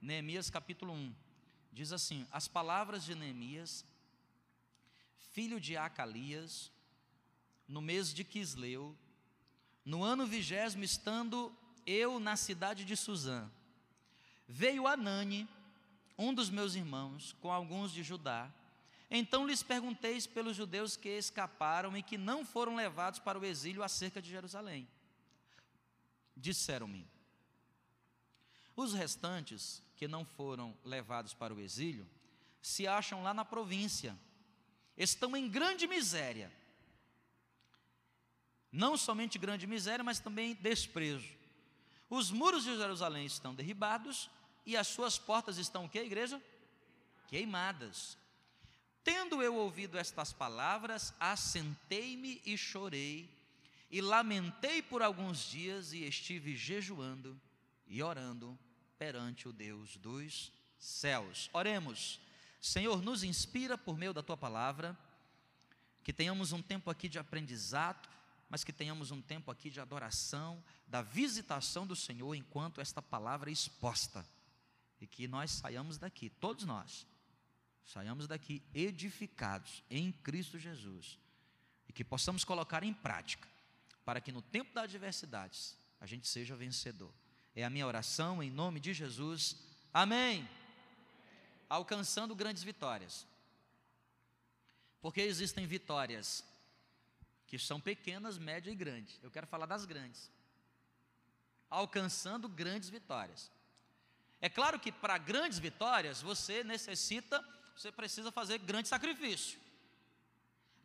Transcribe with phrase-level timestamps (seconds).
[0.00, 1.14] Neemias capítulo 1.
[1.72, 3.84] Diz assim: As palavras de Neemias,
[5.32, 6.72] filho de Acalias,
[7.68, 8.96] no mês de Quisleu,
[9.84, 11.54] no ano vigésimo, estando
[11.86, 13.50] eu na cidade de Suzã,
[14.48, 15.48] veio Anani,
[16.16, 18.50] um dos meus irmãos, com alguns de Judá.
[19.10, 23.82] Então lhes perguntei pelos judeus que escaparam e que não foram levados para o exílio
[23.82, 24.88] acerca de Jerusalém.
[26.36, 27.06] Disseram-me:
[28.74, 32.08] os restantes, que não foram levados para o exílio,
[32.62, 34.18] se acham lá na província,
[34.96, 36.50] estão em grande miséria.
[38.72, 41.28] Não somente grande miséria, mas também desprezo.
[42.08, 44.30] Os muros de Jerusalém estão derribados
[44.64, 46.42] e as suas portas estão o que, igreja?
[47.28, 48.16] Queimadas.
[49.04, 53.28] Tendo eu ouvido estas palavras, assentei-me e chorei,
[53.90, 57.38] e lamentei por alguns dias, e estive jejuando
[57.86, 58.58] e orando
[59.00, 61.48] perante o Deus dos céus.
[61.54, 62.20] Oremos.
[62.60, 64.94] Senhor, nos inspira por meio da tua palavra,
[66.04, 68.06] que tenhamos um tempo aqui de aprendizado,
[68.50, 73.48] mas que tenhamos um tempo aqui de adoração, da visitação do Senhor enquanto esta palavra
[73.48, 74.22] é exposta.
[75.00, 77.06] E que nós saiamos daqui, todos nós,
[77.86, 81.18] saiamos daqui edificados em Cristo Jesus.
[81.88, 83.48] E que possamos colocar em prática,
[84.04, 87.10] para que no tempo das adversidades a gente seja vencedor.
[87.60, 89.56] É a minha oração em nome de Jesus.
[89.92, 90.48] Amém.
[91.68, 93.26] Alcançando grandes vitórias.
[95.02, 96.42] Porque existem vitórias
[97.46, 99.20] que são pequenas, médias e grandes.
[99.22, 100.30] Eu quero falar das grandes.
[101.68, 103.50] Alcançando grandes vitórias.
[104.40, 109.60] É claro que para grandes vitórias você necessita, você precisa fazer grande sacrifício.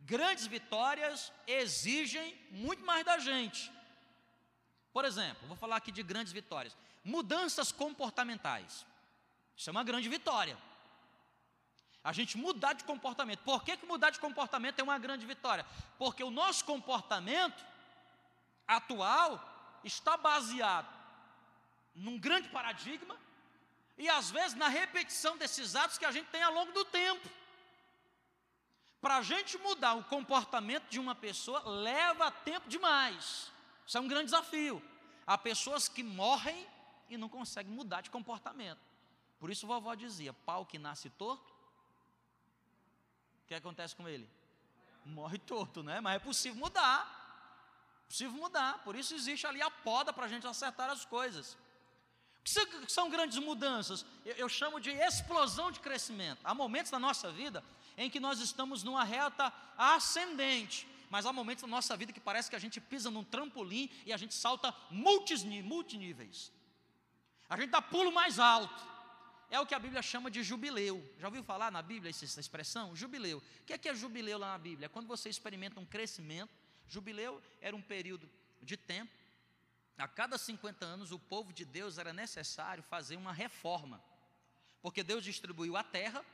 [0.01, 3.71] Grandes vitórias exigem muito mais da gente.
[4.95, 6.73] Por exemplo, vou falar aqui de grandes vitórias.
[7.03, 8.85] Mudanças comportamentais.
[9.53, 10.57] Isso é uma grande vitória.
[12.01, 13.39] A gente mudar de comportamento.
[13.39, 15.65] Por que, que mudar de comportamento é uma grande vitória?
[15.97, 17.61] Porque o nosso comportamento
[18.65, 20.87] atual está baseado
[21.93, 23.17] num grande paradigma
[23.97, 27.29] e às vezes na repetição desses atos que a gente tem ao longo do tempo.
[29.01, 33.53] Para a gente mudar o comportamento de uma pessoa leva tempo demais.
[33.85, 34.81] Isso é um grande desafio.
[35.25, 36.67] Há pessoas que morrem
[37.09, 38.79] e não conseguem mudar de comportamento.
[39.39, 41.53] Por isso vovó dizia: pau que nasce torto,
[43.43, 44.27] o que acontece com ele?
[45.05, 46.01] Morre torto, né?
[46.01, 47.23] Mas é possível mudar.
[48.07, 48.83] Possível mudar.
[48.83, 51.57] Por isso existe ali a poda para a gente acertar as coisas.
[52.39, 52.43] O
[52.85, 54.05] que são grandes mudanças?
[54.23, 56.39] Eu, eu chamo de explosão de crescimento.
[56.43, 57.63] Há momentos na nossa vida
[57.97, 62.49] em que nós estamos numa reta ascendente mas há momentos na nossa vida que parece
[62.49, 66.51] que a gente pisa num trampolim e a gente salta multiníveis.
[67.49, 68.95] A gente dá pulo mais alto.
[69.49, 71.03] É o que a Bíblia chama de jubileu.
[71.19, 72.95] Já ouviu falar na Bíblia essa expressão?
[72.95, 73.37] Jubileu.
[73.37, 74.87] O que é, que é jubileu lá na Bíblia?
[74.87, 76.51] É quando você experimenta um crescimento.
[76.87, 78.29] Jubileu era um período
[78.61, 79.11] de tempo.
[79.97, 84.03] A cada 50 anos, o povo de Deus era necessário fazer uma reforma.
[84.81, 86.25] Porque Deus distribuiu a terra,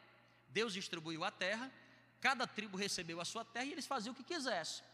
[0.50, 1.72] Deus distribuiu a terra,
[2.22, 4.86] Cada tribo recebeu a sua terra e eles faziam o que quisessem.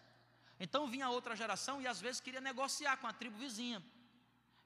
[0.59, 3.83] Então vinha outra geração e às vezes queria negociar com a tribo vizinha.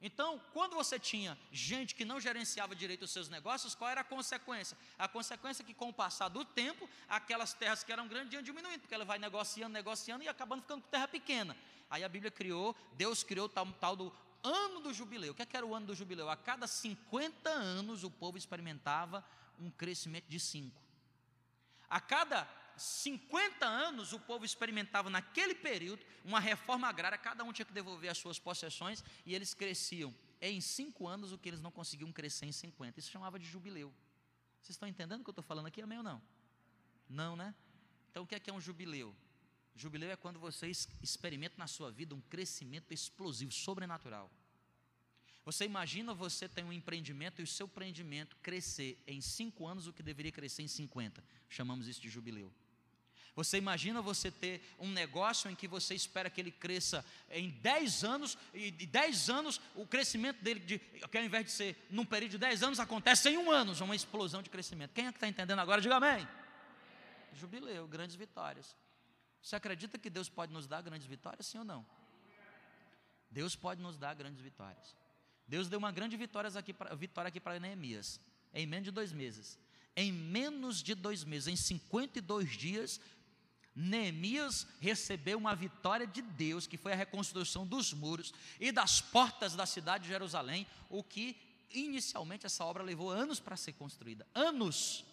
[0.04, 4.04] Então, quando você tinha gente que não gerenciava direito os seus negócios, qual era a
[4.04, 4.76] consequência?
[4.98, 8.42] A consequência é que, com o passar do tempo, aquelas terras que eram grandes iam
[8.42, 11.56] diminuindo, porque ela vai negociando, negociando e acabando ficando com terra pequena.
[11.88, 14.12] Aí a Bíblia criou, Deus criou tal, tal do
[14.42, 15.30] ano do jubileu.
[15.32, 16.28] O que, é que era o ano do jubileu?
[16.28, 19.24] A cada 50 anos o povo experimentava
[19.60, 20.81] um crescimento de 5.
[21.92, 27.66] A cada 50 anos o povo experimentava naquele período uma reforma agrária, cada um tinha
[27.66, 31.70] que devolver as suas possessões e eles cresciam em cinco anos o que eles não
[31.70, 32.98] conseguiam crescer em 50.
[32.98, 33.92] Isso chamava de jubileu.
[34.62, 36.22] Vocês estão entendendo o que eu estou falando aqui, amém ou não?
[37.10, 37.54] Não, né?
[38.10, 39.14] Então o que é, que é um jubileu?
[39.74, 40.66] Jubileu é quando você
[41.02, 44.30] experimenta na sua vida um crescimento explosivo, sobrenatural.
[45.44, 49.92] Você imagina você ter um empreendimento e o seu empreendimento crescer em cinco anos o
[49.92, 51.22] que deveria crescer em 50.
[51.48, 52.52] Chamamos isso de jubileu.
[53.34, 58.04] Você imagina você ter um negócio em que você espera que ele cresça em 10
[58.04, 62.04] anos, e de 10 anos o crescimento dele, de, que ao invés de ser num
[62.04, 64.92] período de 10 anos, acontece em um ano, uma explosão de crescimento.
[64.92, 65.80] Quem é que está entendendo agora?
[65.80, 66.28] Diga amém.
[67.32, 68.76] Jubileu, grandes vitórias.
[69.42, 71.86] Você acredita que Deus pode nos dar grandes vitórias, sim ou não?
[73.30, 74.94] Deus pode nos dar grandes vitórias.
[75.46, 78.20] Deus deu uma grande vitória aqui para vitória aqui para Neemias,
[78.54, 79.58] em menos de dois meses.
[79.94, 83.00] Em menos de dois meses, em 52 dias,
[83.74, 89.54] Neemias recebeu uma vitória de Deus, que foi a reconstrução dos muros e das portas
[89.54, 91.36] da cidade de Jerusalém, o que
[91.70, 94.26] inicialmente essa obra levou anos para ser construída.
[94.34, 95.04] Anos!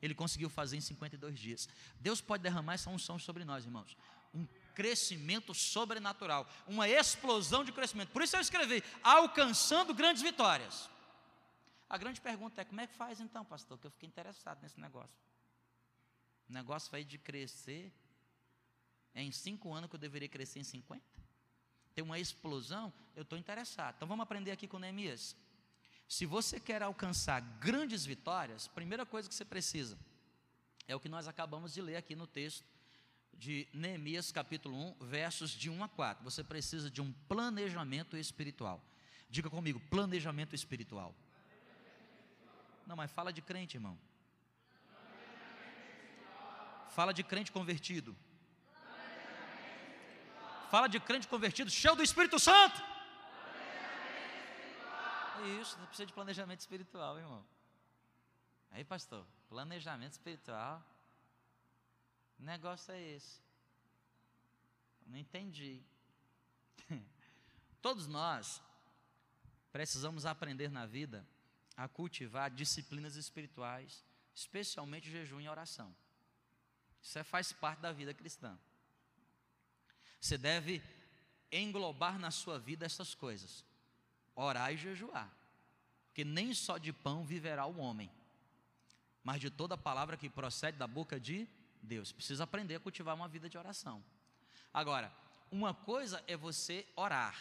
[0.00, 1.68] Ele conseguiu fazer em 52 dias.
[1.98, 3.96] Deus pode derramar essa unção sobre nós, irmãos.
[4.34, 8.10] Um crescimento sobrenatural, uma explosão de crescimento.
[8.10, 10.90] Por isso eu escrevi: alcançando grandes vitórias.
[11.88, 13.78] A grande pergunta é: como é que faz então, pastor?
[13.78, 15.16] Que eu fiquei interessado nesse negócio.
[16.48, 17.92] O negócio vai de crescer.
[19.14, 21.00] É em cinco anos que eu deveria crescer em 50?
[21.94, 22.92] Tem uma explosão?
[23.14, 23.94] Eu estou interessado.
[23.94, 25.36] Então vamos aprender aqui com Neemias.
[26.08, 29.96] Se você quer alcançar grandes vitórias, primeira coisa que você precisa
[30.86, 32.64] é o que nós acabamos de ler aqui no texto
[33.38, 36.24] de Neemias capítulo 1, versos de 1 a 4.
[36.24, 38.82] Você precisa de um planejamento espiritual.
[39.28, 41.14] Diga comigo, planejamento espiritual.
[42.86, 43.98] Não, mas fala de crente, irmão.
[46.90, 48.16] Fala de crente convertido.
[50.70, 52.82] Fala de crente convertido, cheio do Espírito Santo.
[55.60, 57.44] Isso, não precisa de planejamento espiritual, irmão.
[58.70, 60.82] Aí, pastor, planejamento espiritual.
[62.44, 63.40] Negócio é esse.
[65.06, 65.82] Não entendi.
[67.80, 68.60] Todos nós
[69.72, 71.26] precisamos aprender na vida
[71.74, 74.04] a cultivar disciplinas espirituais,
[74.34, 75.96] especialmente jejum e oração.
[77.00, 78.58] Isso é, faz parte da vida cristã.
[80.20, 80.82] Você deve
[81.50, 83.64] englobar na sua vida essas coisas:
[84.34, 85.34] orar e jejuar.
[86.08, 88.10] Porque nem só de pão viverá o homem,
[89.22, 91.48] mas de toda palavra que procede da boca de
[91.84, 92.10] Deus.
[92.10, 94.04] Precisa aprender a cultivar uma vida de oração.
[94.72, 95.12] Agora,
[95.50, 97.36] uma coisa é você orar.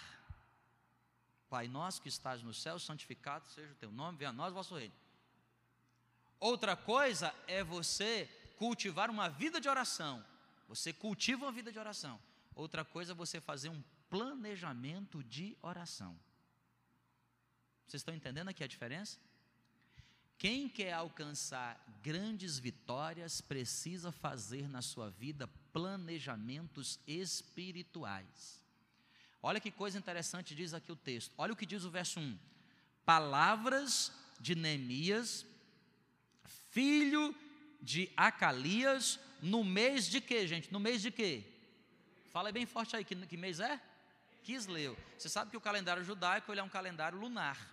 [1.49, 4.55] Pai nosso que estás no céu, santificado seja o teu nome, venha a nós o
[4.55, 4.93] vosso reino.
[6.39, 10.23] Outra coisa é você cultivar uma vida de oração.
[10.67, 12.19] Você cultiva uma vida de oração.
[12.55, 16.19] Outra coisa é você fazer um planejamento de oração.
[17.87, 19.19] Vocês estão entendendo aqui a diferença?
[20.37, 28.61] Quem quer alcançar grandes vitórias precisa fazer na sua vida planejamentos espirituais.
[29.41, 31.33] Olha que coisa interessante diz aqui o texto.
[31.37, 32.37] Olha o que diz o verso 1.
[33.05, 35.45] Palavras de Neemias,
[36.71, 37.35] filho
[37.81, 40.71] de Acalias, no mês de quê, gente?
[40.71, 41.43] No mês de quê?
[42.31, 43.79] Fala bem forte aí, que, que mês é?
[44.43, 44.97] Quisleu.
[45.17, 47.72] Você sabe que o calendário judaico ele é um calendário lunar.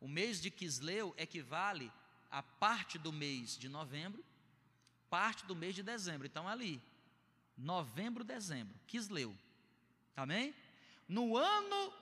[0.00, 1.92] O mês de Quisleu equivale
[2.30, 4.24] a parte do mês de novembro,
[5.08, 6.26] parte do mês de dezembro.
[6.26, 6.82] Então, ali,
[7.56, 9.36] novembro, dezembro, Quisleu.
[10.16, 10.54] Amém?
[11.08, 11.92] No ano,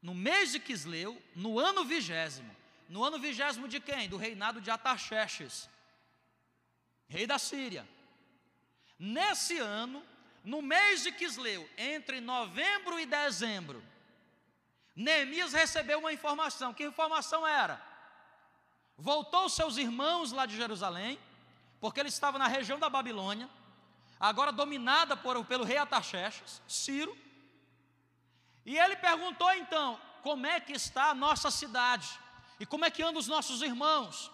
[0.00, 2.54] no mês de Quisleu, no ano vigésimo.
[2.88, 4.08] No ano vigésimo de quem?
[4.08, 5.68] Do reinado de Ataxerxes,
[7.08, 7.88] rei da Síria.
[8.98, 10.04] Nesse ano,
[10.44, 13.82] no mês de Quisleu, entre novembro e dezembro,
[14.94, 16.72] Neemias recebeu uma informação.
[16.72, 17.82] Que informação era?
[18.96, 21.18] Voltou seus irmãos lá de Jerusalém,
[21.80, 23.50] porque ele estava na região da Babilônia,
[24.20, 27.16] agora dominada por, pelo rei Ataxerxes, Ciro.
[28.64, 32.08] E ele perguntou então: como é que está a nossa cidade?
[32.60, 34.30] E como é que andam os nossos irmãos?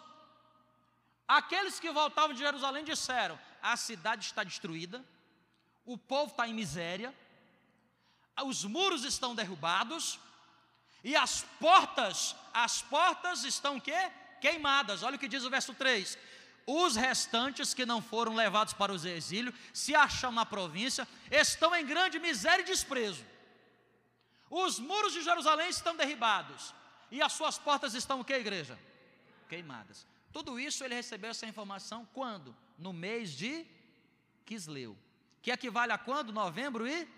[1.27, 5.03] Aqueles que voltavam de Jerusalém disseram: a cidade está destruída,
[5.85, 7.15] o povo está em miséria,
[8.45, 10.19] os muros estão derrubados,
[11.03, 14.11] e as portas, as portas estão quê?
[14.41, 15.03] Queimadas.
[15.03, 16.19] Olha o que diz o verso 3.
[16.67, 21.85] Os restantes que não foram levados para os exílios, se acham na província, estão em
[21.85, 23.25] grande miséria e desprezo.
[24.49, 26.75] Os muros de Jerusalém estão derribados.
[27.11, 28.79] E as suas portas estão o que, igreja?
[29.49, 30.07] Queimadas.
[30.33, 32.55] Tudo isso ele recebeu essa informação quando?
[32.79, 33.67] No mês de
[34.45, 34.97] Quisleu.
[35.43, 36.33] Que equivale a quando?
[36.33, 37.09] Novembro e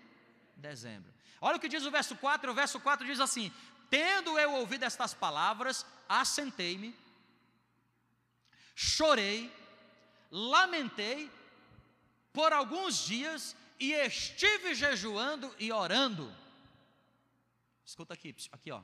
[0.55, 1.13] dezembro.
[1.41, 3.51] Olha o que diz o verso 4, o verso 4 diz assim:
[3.93, 6.97] Tendo eu ouvido estas palavras, assentei-me,
[8.73, 9.55] chorei,
[10.31, 11.31] lamentei
[12.33, 16.35] por alguns dias e estive jejuando e orando.
[17.85, 18.81] Escuta aqui, aqui ó.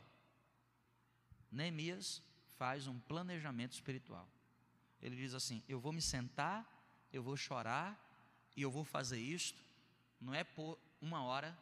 [1.51, 2.21] Neemias
[2.59, 4.29] faz um planejamento espiritual.
[5.01, 6.63] Ele diz assim: Eu vou me sentar,
[7.11, 7.99] eu vou chorar
[8.55, 9.59] e eu vou fazer isto.
[10.21, 11.57] Não é por uma hora,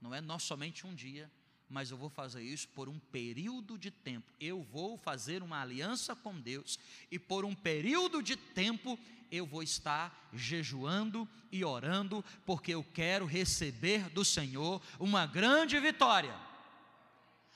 [0.00, 1.30] não é nós somente um dia,
[1.70, 4.30] mas eu vou fazer isso por um período de tempo.
[4.40, 6.78] Eu vou fazer uma aliança com Deus
[7.10, 8.98] e por um período de tempo
[9.30, 16.36] eu vou estar jejuando e orando, porque eu quero receber do Senhor uma grande vitória.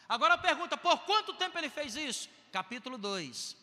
[0.08, 2.28] Agora a pergunta: por quanto tempo ele fez isso?
[2.52, 3.56] Capítulo 2,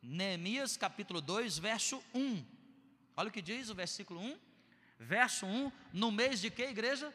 [0.00, 2.44] Neemias, capítulo 2, verso 1.
[3.16, 4.38] Olha o que diz o versículo 1.
[5.00, 7.12] Verso 1, no mês de que igreja?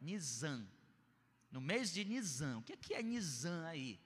[0.00, 0.64] Nisan
[1.50, 2.58] no mês de Nisan.
[2.58, 4.00] O que é, que é Nisan aí?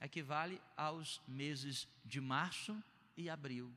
[0.00, 2.80] Equivale aos meses de março
[3.16, 3.72] e abril.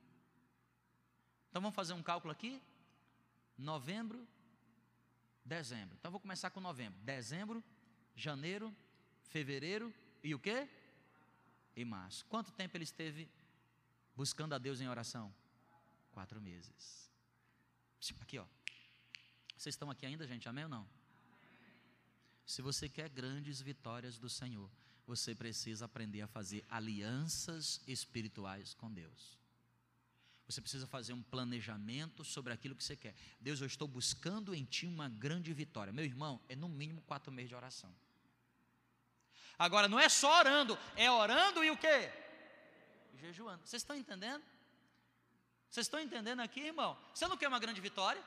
[1.49, 2.61] Então vamos fazer um cálculo aqui?
[3.57, 4.27] Novembro,
[5.43, 5.95] dezembro.
[5.99, 6.99] Então vou começar com novembro.
[7.01, 7.63] Dezembro,
[8.15, 8.75] janeiro,
[9.23, 10.67] fevereiro e o quê?
[11.75, 12.25] E março.
[12.25, 13.29] Quanto tempo ele esteve
[14.15, 15.33] buscando a Deus em oração?
[16.11, 17.09] Quatro meses.
[18.19, 18.45] Aqui, ó.
[19.55, 20.49] Vocês estão aqui ainda, gente?
[20.49, 21.00] Amém ou não?
[22.45, 24.69] Se você quer grandes vitórias do Senhor,
[25.05, 29.37] você precisa aprender a fazer alianças espirituais com Deus.
[30.45, 33.15] Você precisa fazer um planejamento sobre aquilo que você quer.
[33.39, 35.93] Deus, eu estou buscando em Ti uma grande vitória.
[35.93, 37.93] Meu irmão, é no mínimo quatro meses de oração.
[39.57, 42.11] Agora, não é só orando, é orando e o quê?
[43.15, 43.65] Jejuando.
[43.65, 44.43] Vocês estão entendendo?
[45.69, 46.97] Vocês estão entendendo aqui, irmão?
[47.13, 48.21] Você não quer uma grande vitória?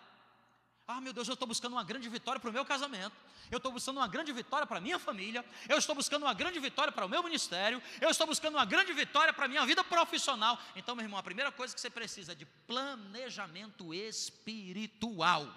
[0.87, 3.17] Ah, meu Deus, eu estou buscando uma grande vitória para o meu casamento.
[3.51, 5.43] Eu estou buscando uma grande vitória para a minha família.
[5.67, 7.83] Eu estou buscando uma grande vitória para o meu ministério.
[8.03, 10.59] Eu estou buscando uma grande vitória para a minha vida profissional.
[10.77, 15.49] Então, meu irmão, a primeira coisa que você precisa é de planejamento espiritual.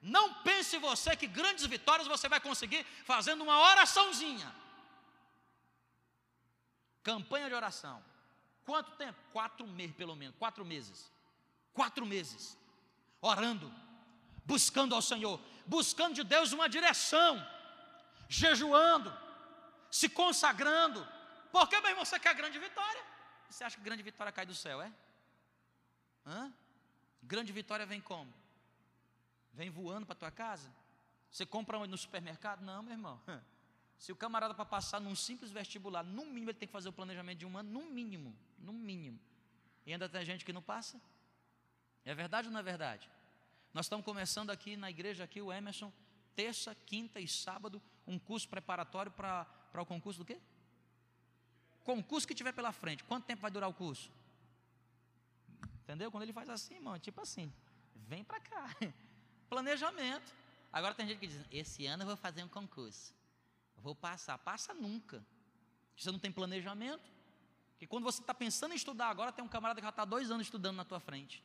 [0.00, 4.54] Não pense você que grandes vitórias você vai conseguir fazendo uma oraçãozinha.
[7.02, 8.02] Campanha de oração.
[8.64, 9.18] Quanto tempo?
[9.32, 10.34] Quatro meses, pelo menos.
[10.38, 11.12] Quatro meses.
[11.74, 12.56] Quatro meses
[13.20, 13.72] orando,
[14.44, 17.44] buscando ao Senhor, buscando de Deus uma direção,
[18.28, 19.12] jejuando,
[19.90, 21.06] se consagrando.
[21.50, 23.02] Porque, meu irmão, você quer grande vitória?
[23.48, 24.92] Você acha que grande vitória cai do céu, é?
[26.26, 26.52] Hã?
[27.22, 28.32] Grande vitória vem como?
[29.52, 30.70] Vem voando para tua casa?
[31.30, 32.62] Você compra no supermercado?
[32.62, 33.20] Não, meu irmão.
[33.98, 36.92] Se o camarada para passar num simples vestibular, no mínimo ele tem que fazer o
[36.92, 39.18] planejamento de um ano, no mínimo, no mínimo.
[39.86, 41.00] E ainda tem gente que não passa.
[42.06, 43.10] É verdade ou não é verdade?
[43.74, 45.92] Nós estamos começando aqui na igreja, aqui o Emerson,
[46.36, 50.40] terça, quinta e sábado, um curso preparatório para o concurso do quê?
[51.82, 53.02] Concurso que tiver pela frente.
[53.02, 54.10] Quanto tempo vai durar o curso?
[55.82, 56.10] Entendeu?
[56.10, 57.52] Quando ele faz assim, irmão, tipo assim,
[57.94, 58.70] vem para cá.
[59.50, 60.32] Planejamento.
[60.72, 63.12] Agora tem gente que diz, esse ano eu vou fazer um concurso.
[63.76, 64.38] Vou passar.
[64.38, 65.24] Passa nunca.
[65.96, 67.10] Você não tem planejamento.
[67.78, 70.30] Que quando você está pensando em estudar agora, tem um camarada que já está dois
[70.30, 71.42] anos estudando na tua frente.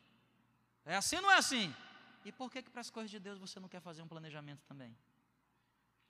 [0.86, 1.74] É assim ou não é assim?
[2.24, 4.64] E por que, que para as coisas de Deus você não quer fazer um planejamento
[4.68, 4.96] também?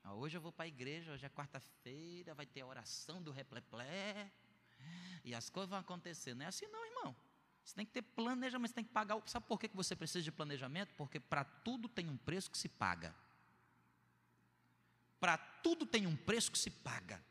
[0.04, 3.32] Ah, hoje eu vou para a igreja, hoje é quarta-feira, vai ter a oração do
[3.32, 4.32] repleplé,
[5.24, 6.34] e as coisas vão acontecer.
[6.34, 7.16] Não é assim não, irmão.
[7.63, 9.22] Você tem que ter planejamento, você tem que pagar.
[9.28, 10.94] Sabe por que você precisa de planejamento?
[10.96, 13.16] Porque para tudo tem um preço que se paga.
[15.20, 17.24] Para tudo tem um preço que se paga.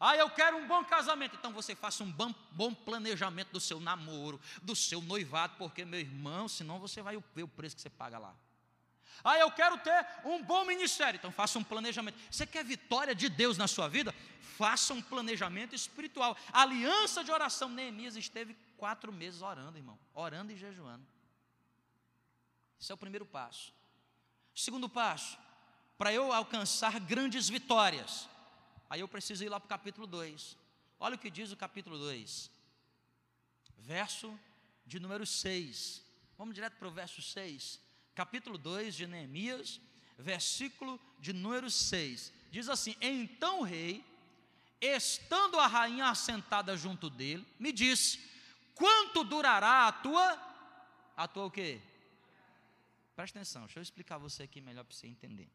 [0.00, 1.36] Ah, eu quero um bom casamento.
[1.36, 5.98] Então você faça um bom, bom, planejamento do seu namoro, do seu noivado, porque, meu
[5.98, 8.34] irmão, senão você vai ver o preço que você paga lá.
[9.24, 11.18] Ah, eu quero ter um bom ministério.
[11.18, 12.16] Então faça um planejamento.
[12.30, 14.14] Você quer vitória de Deus na sua vida?
[14.56, 16.36] Faça um planejamento espiritual.
[16.52, 17.68] aliança de oração.
[17.68, 19.98] Neemias esteve quatro meses orando, irmão.
[20.14, 21.04] Orando e jejuando.
[22.80, 23.72] Esse é o primeiro passo.
[24.54, 25.36] Segundo passo,
[25.96, 28.28] para eu alcançar grandes vitórias,
[28.90, 30.56] Aí eu preciso ir lá para o capítulo 2.
[30.98, 32.50] Olha o que diz o capítulo 2,
[33.78, 34.38] verso
[34.86, 36.02] de número 6.
[36.36, 37.80] Vamos direto para o verso 6.
[38.14, 39.80] Capítulo 2 de Neemias,
[40.18, 42.32] versículo de número 6.
[42.50, 44.04] Diz assim: Então o rei,
[44.80, 48.18] estando a rainha assentada junto dele, me disse:
[48.74, 50.48] Quanto durará a tua.
[51.16, 51.80] A tua o quê?
[53.14, 55.50] Presta atenção, deixa eu explicar você aqui melhor para você entender.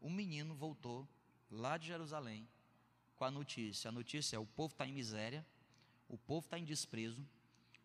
[0.00, 1.06] O menino voltou
[1.50, 2.48] lá de Jerusalém,
[3.16, 5.44] com a notícia: a notícia é o povo está em miséria,
[6.08, 7.26] o povo está em desprezo,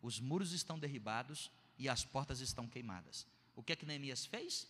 [0.00, 3.26] os muros estão derribados e as portas estão queimadas.
[3.54, 4.68] O que é que Neemias fez?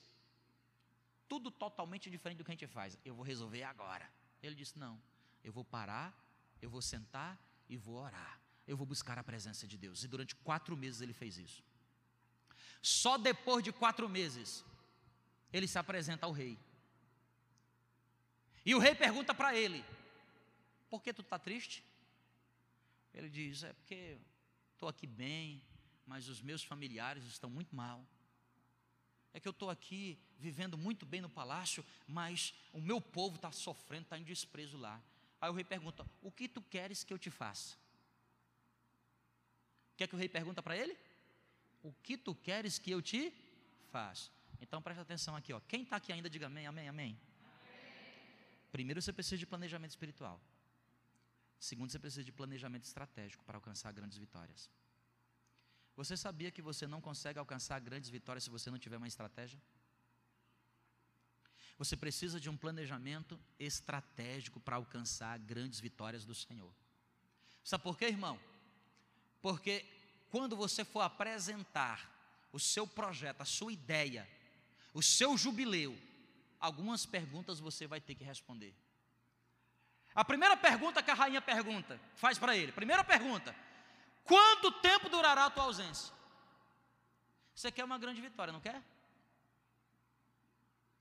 [1.28, 2.98] Tudo totalmente diferente do que a gente faz.
[3.04, 4.08] Eu vou resolver agora.
[4.42, 5.00] Ele disse: Não,
[5.42, 6.14] eu vou parar,
[6.62, 7.38] eu vou sentar
[7.68, 8.40] e vou orar.
[8.66, 10.02] Eu vou buscar a presença de Deus.
[10.02, 11.62] E durante quatro meses ele fez isso.
[12.82, 14.64] Só depois de quatro meses,
[15.52, 16.58] ele se apresenta ao rei.
[18.66, 19.84] E o rei pergunta para ele:
[20.90, 21.84] Por que tu está triste?
[23.14, 24.18] Ele diz: É porque
[24.72, 25.62] estou aqui bem,
[26.04, 28.04] mas os meus familiares estão muito mal.
[29.32, 33.52] É que eu estou aqui vivendo muito bem no palácio, mas o meu povo está
[33.52, 35.00] sofrendo, está em desprezo lá.
[35.40, 37.76] Aí o rei pergunta: O que tu queres que eu te faça?
[39.92, 40.98] O que é que o rei pergunta para ele?
[41.84, 43.32] O que tu queres que eu te
[43.92, 44.28] faça?
[44.60, 45.60] Então presta atenção aqui, ó.
[45.60, 47.16] Quem está aqui ainda, diga amém, amém, amém.
[48.70, 50.40] Primeiro você precisa de planejamento espiritual.
[51.58, 54.70] Segundo, você precisa de planejamento estratégico para alcançar grandes vitórias.
[55.96, 59.58] Você sabia que você não consegue alcançar grandes vitórias se você não tiver uma estratégia?
[61.78, 66.72] Você precisa de um planejamento estratégico para alcançar grandes vitórias do Senhor.
[67.64, 68.38] Sabe por quê, irmão?
[69.40, 69.84] Porque
[70.30, 72.12] quando você for apresentar
[72.52, 74.28] o seu projeto, a sua ideia,
[74.94, 75.96] o seu jubileu,
[76.60, 78.74] algumas perguntas você vai ter que responder.
[80.14, 82.72] A primeira pergunta que a rainha pergunta, faz para ele.
[82.72, 83.54] Primeira pergunta:
[84.24, 86.12] Quanto tempo durará a tua ausência?
[87.54, 88.82] Você quer uma grande vitória, não quer?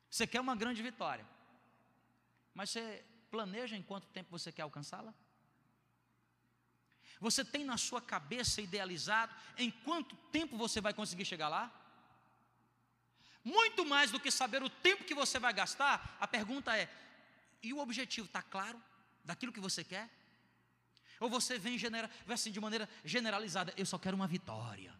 [0.09, 1.25] Você quer uma grande vitória.
[2.53, 5.13] Mas você planeja em quanto tempo você quer alcançá-la?
[7.19, 11.71] Você tem na sua cabeça idealizado em quanto tempo você vai conseguir chegar lá?
[13.45, 16.89] Muito mais do que saber o tempo que você vai gastar, a pergunta é:
[17.61, 18.81] e o objetivo está claro
[19.23, 20.09] daquilo que você quer?
[21.19, 24.93] Ou você vem, genera, assim de maneira generalizada, eu só quero uma vitória.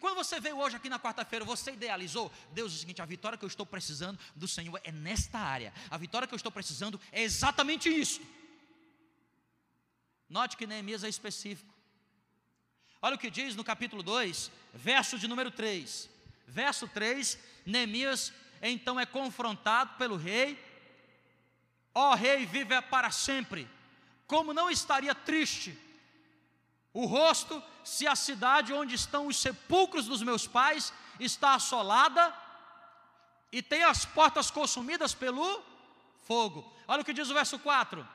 [0.00, 3.36] Quando você veio hoje aqui na quarta-feira, você idealizou, Deus, é o seguinte: a vitória
[3.36, 7.00] que eu estou precisando do Senhor é nesta área, a vitória que eu estou precisando
[7.10, 8.20] é exatamente isso.
[10.28, 11.74] Note que Neemias é específico.
[13.02, 16.10] Olha o que diz no capítulo 2, verso de número 3.
[16.46, 20.62] Verso 3, Neemias então é confrontado pelo rei.
[21.94, 23.68] Ó oh, rei, vive para sempre.
[24.26, 25.78] Como não estaria triste
[26.94, 32.32] o rosto se a cidade onde estão os sepulcros dos meus pais está assolada
[33.50, 35.62] e tem as portas consumidas pelo
[36.22, 36.72] fogo.
[36.86, 38.06] Olha o que diz o verso 4: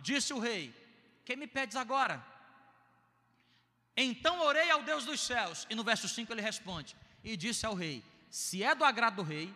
[0.00, 0.72] Disse o rei:
[1.24, 2.24] Que me pedes agora?
[4.00, 5.66] Então orei ao Deus dos céus.
[5.68, 9.22] E no verso 5 ele responde: E disse ao rei: Se é do agrado do
[9.22, 9.52] rei,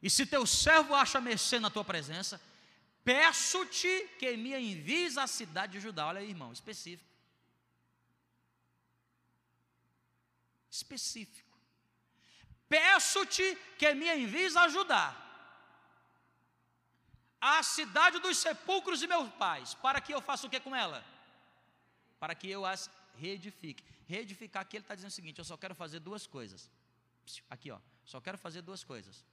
[0.00, 2.40] e se teu servo acha mercê na tua presença,
[3.04, 6.06] peço-te que me envies à cidade de Judá.
[6.06, 7.16] Olha aí, irmão, específico.
[10.76, 11.56] específico.
[12.68, 15.24] Peço-te que me envies a ajudar
[17.40, 21.04] a cidade dos sepulcros de meus pais, para que eu faça o que com ela?
[22.18, 23.82] Para que eu as reedifique.
[24.06, 26.70] Reedificar aqui ele está dizendo o seguinte: eu só quero fazer duas coisas.
[27.50, 29.24] Aqui, ó, só quero fazer duas coisas.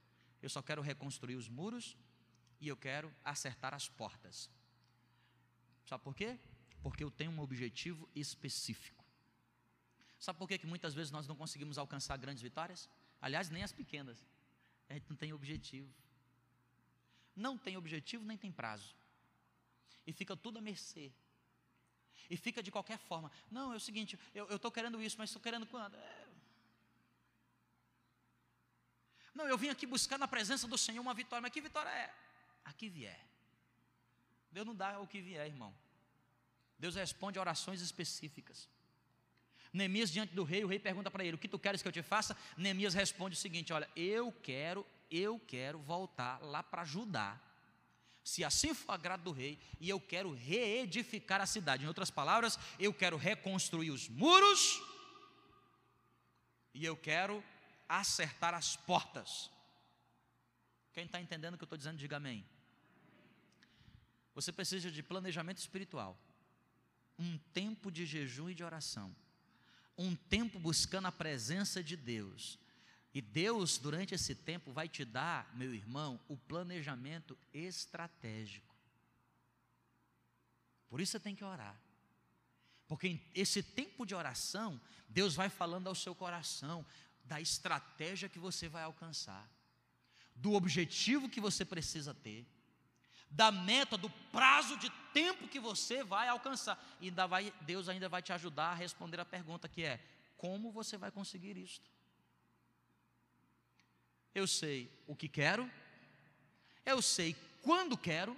[0.42, 1.96] Eu só quero reconstruir os muros
[2.60, 4.50] e eu quero acertar as portas.
[5.86, 6.38] Sabe por quê?
[6.82, 9.04] Porque eu tenho um objetivo específico.
[10.18, 12.88] Sabe por que, que muitas vezes nós não conseguimos alcançar grandes vitórias?
[13.20, 14.24] Aliás, nem as pequenas.
[14.88, 15.92] A gente não tem objetivo.
[17.34, 18.94] Não tem objetivo nem tem prazo.
[20.06, 21.12] E fica tudo a mercê.
[22.30, 23.30] E fica de qualquer forma.
[23.50, 25.96] Não, é o seguinte, eu estou querendo isso, mas estou querendo quando?
[25.96, 26.26] É...
[29.34, 32.14] Não, eu vim aqui buscar na presença do Senhor uma vitória, mas que vitória é?
[32.64, 33.20] A que vier.
[34.50, 35.74] Deus não dá o que vier, irmão.
[36.78, 38.68] Deus responde a orações específicas.
[39.72, 41.92] Neemias diante do rei, o rei pergunta para ele: O que tu queres que eu
[41.92, 42.36] te faça?
[42.56, 47.40] Neemias responde o seguinte: Olha, eu quero, eu quero voltar lá para Judá.
[48.24, 51.84] Se assim for agrado do rei, e eu quero reedificar a cidade.
[51.84, 54.80] Em outras palavras, eu quero reconstruir os muros
[56.72, 57.44] e eu quero
[57.88, 59.50] acertar as portas.
[60.92, 62.44] Quem está entendendo o que eu estou dizendo, diga amém.
[64.34, 66.18] Você precisa de planejamento espiritual,
[67.18, 69.14] um tempo de jejum e de oração
[69.96, 72.58] um tempo buscando a presença de Deus.
[73.14, 78.74] E Deus, durante esse tempo, vai te dar, meu irmão, o planejamento estratégico.
[80.88, 81.80] Por isso você tem que orar.
[82.88, 86.84] Porque esse tempo de oração, Deus vai falando ao seu coração
[87.24, 89.48] da estratégia que você vai alcançar,
[90.34, 92.44] do objetivo que você precisa ter
[93.34, 96.82] da meta, do prazo de tempo que você vai alcançar.
[97.00, 100.00] E ainda vai, Deus ainda vai te ajudar a responder a pergunta que é:
[100.36, 101.90] como você vai conseguir isto?
[104.34, 105.70] Eu sei o que quero,
[106.84, 108.36] eu sei quando quero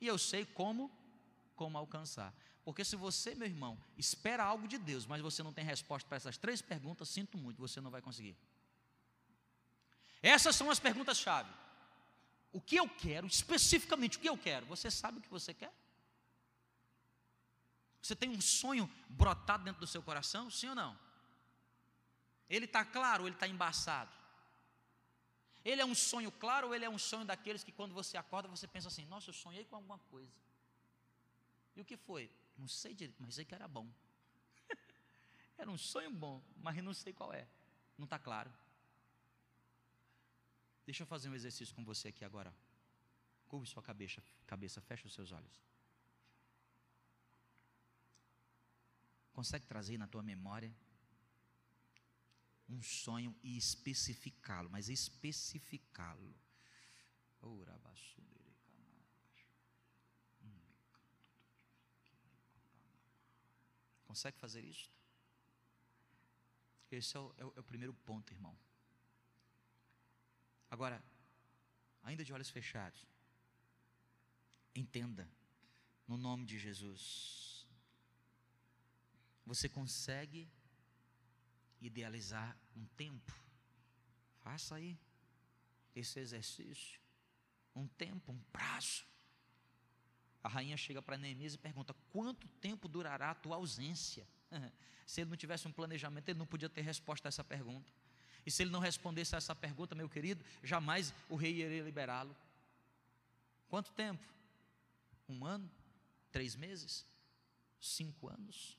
[0.00, 0.90] e eu sei como
[1.54, 2.34] como alcançar.
[2.64, 6.16] Porque se você, meu irmão, espera algo de Deus, mas você não tem resposta para
[6.16, 8.36] essas três perguntas, sinto muito, você não vai conseguir.
[10.22, 11.50] Essas são as perguntas chave
[12.56, 14.64] o que eu quero, especificamente o que eu quero.
[14.64, 15.70] Você sabe o que você quer?
[18.00, 20.98] Você tem um sonho brotado dentro do seu coração, sim ou não?
[22.48, 24.10] Ele está claro ou ele está embaçado?
[25.70, 28.48] Ele é um sonho claro ou ele é um sonho daqueles que quando você acorda
[28.48, 30.32] você pensa assim: nossa, eu sonhei com alguma coisa.
[31.74, 32.30] E o que foi?
[32.56, 33.84] Não sei direito, mas sei que era bom.
[35.58, 37.48] era um sonho bom, mas não sei qual é.
[37.98, 38.52] Não está claro.
[40.84, 42.54] Deixa eu fazer um exercício com você aqui agora.
[43.48, 45.60] Curve sua cabeça, cabeça, fecha os seus olhos.
[49.32, 50.72] Consegue trazer na tua memória
[52.68, 56.34] um sonho e especificá-lo, mas especificá-lo.
[64.16, 64.90] Consegue fazer isso?
[66.90, 68.56] Esse é o, é o, é o primeiro ponto, irmão.
[70.70, 71.04] Agora,
[72.02, 73.04] ainda de olhos fechados,
[74.74, 75.28] entenda,
[76.08, 77.66] no nome de Jesus,
[79.44, 80.50] você consegue
[81.80, 83.32] idealizar um tempo?
[84.42, 84.98] Faça aí
[85.94, 87.00] esse exercício,
[87.74, 89.04] um tempo, um prazo.
[90.42, 94.26] A rainha chega para Neemias e pergunta: quanto tempo durará a tua ausência?
[95.06, 97.92] Se ele não tivesse um planejamento, ele não podia ter resposta a essa pergunta.
[98.44, 102.34] E se ele não respondesse a essa pergunta, meu querido, jamais o rei iria liberá-lo.
[103.68, 104.24] Quanto tempo?
[105.28, 105.68] Um ano?
[106.30, 107.04] Três meses?
[107.80, 108.78] Cinco anos?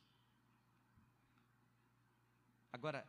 [2.78, 3.04] Agora,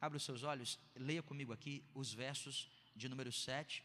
[0.00, 3.84] abra os seus olhos, leia comigo aqui os versos de número 7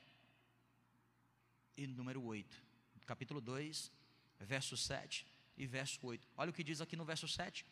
[1.77, 2.63] e número 8.
[3.05, 3.91] Capítulo 2,
[4.39, 6.27] verso 7 e verso 8.
[6.35, 7.63] Olha o que diz aqui no verso 7.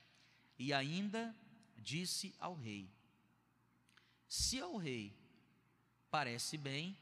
[0.59, 1.35] E ainda
[1.75, 2.87] disse ao rei:
[4.29, 5.11] se ao rei
[6.11, 6.95] parece bem,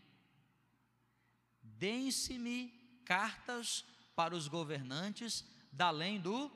[1.62, 2.69] deem-se-me
[3.04, 3.84] cartas
[4.15, 6.49] para os governantes da além do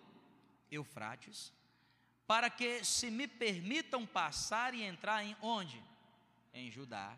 [0.72, 1.52] Eufrates,
[2.30, 5.84] para que se me permitam passar e entrar em onde?
[6.54, 7.18] Em Judá.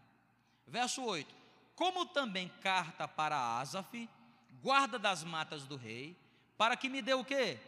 [0.65, 1.35] Verso 8:
[1.75, 4.09] Como também carta para Asaf,
[4.61, 6.17] guarda das matas do rei,
[6.57, 7.59] para que me dê o quê?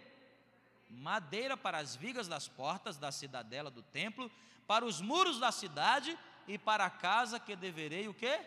[0.89, 4.31] Madeira para as vigas das portas da cidadela do templo,
[4.65, 8.39] para os muros da cidade e para a casa que deverei o quê?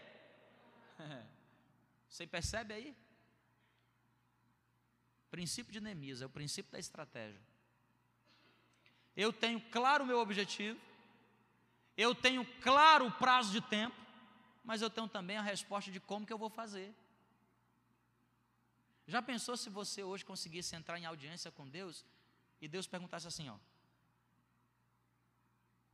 [2.09, 2.97] Você percebe aí?
[5.31, 7.43] princípio de Neemias, é o princípio da estratégia.
[9.17, 10.79] Eu tenho claro o meu objetivo,
[11.97, 13.97] eu tenho claro o prazo de tempo,
[14.63, 16.95] mas eu tenho também a resposta de como que eu vou fazer.
[19.07, 22.05] Já pensou se você hoje conseguisse entrar em audiência com Deus
[22.61, 23.57] e Deus perguntasse assim, ó,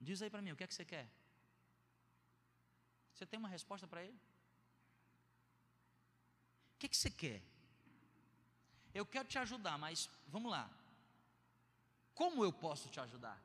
[0.02, 1.08] Diz aí para mim, o que é que você quer?
[3.14, 4.18] Você tem uma resposta para ele?
[6.74, 7.40] O que é que você quer?
[8.92, 10.68] Eu quero te ajudar, mas vamos lá.
[12.14, 13.40] Como eu posso te ajudar?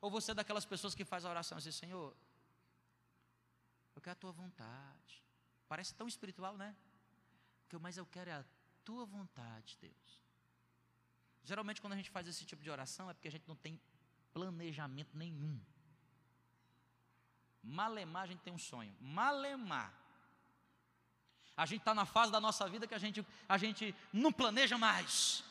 [0.00, 2.14] Ou você é daquelas pessoas que faz a oração assim, Senhor,
[3.94, 5.22] eu quero a tua vontade.
[5.68, 6.76] Parece tão espiritual, né?
[7.80, 8.44] Mas eu quero a
[8.84, 10.20] tua vontade, Deus.
[11.42, 13.80] Geralmente, quando a gente faz esse tipo de oração, é porque a gente não tem
[14.32, 15.60] planejamento nenhum.
[17.62, 18.94] Malemar, a gente tem um sonho.
[19.00, 19.92] Malemar.
[21.56, 24.76] A gente está na fase da nossa vida que a gente, a gente não planeja
[24.76, 25.42] mais,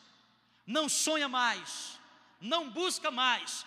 [0.66, 2.00] não sonha mais,
[2.40, 3.64] não busca mais.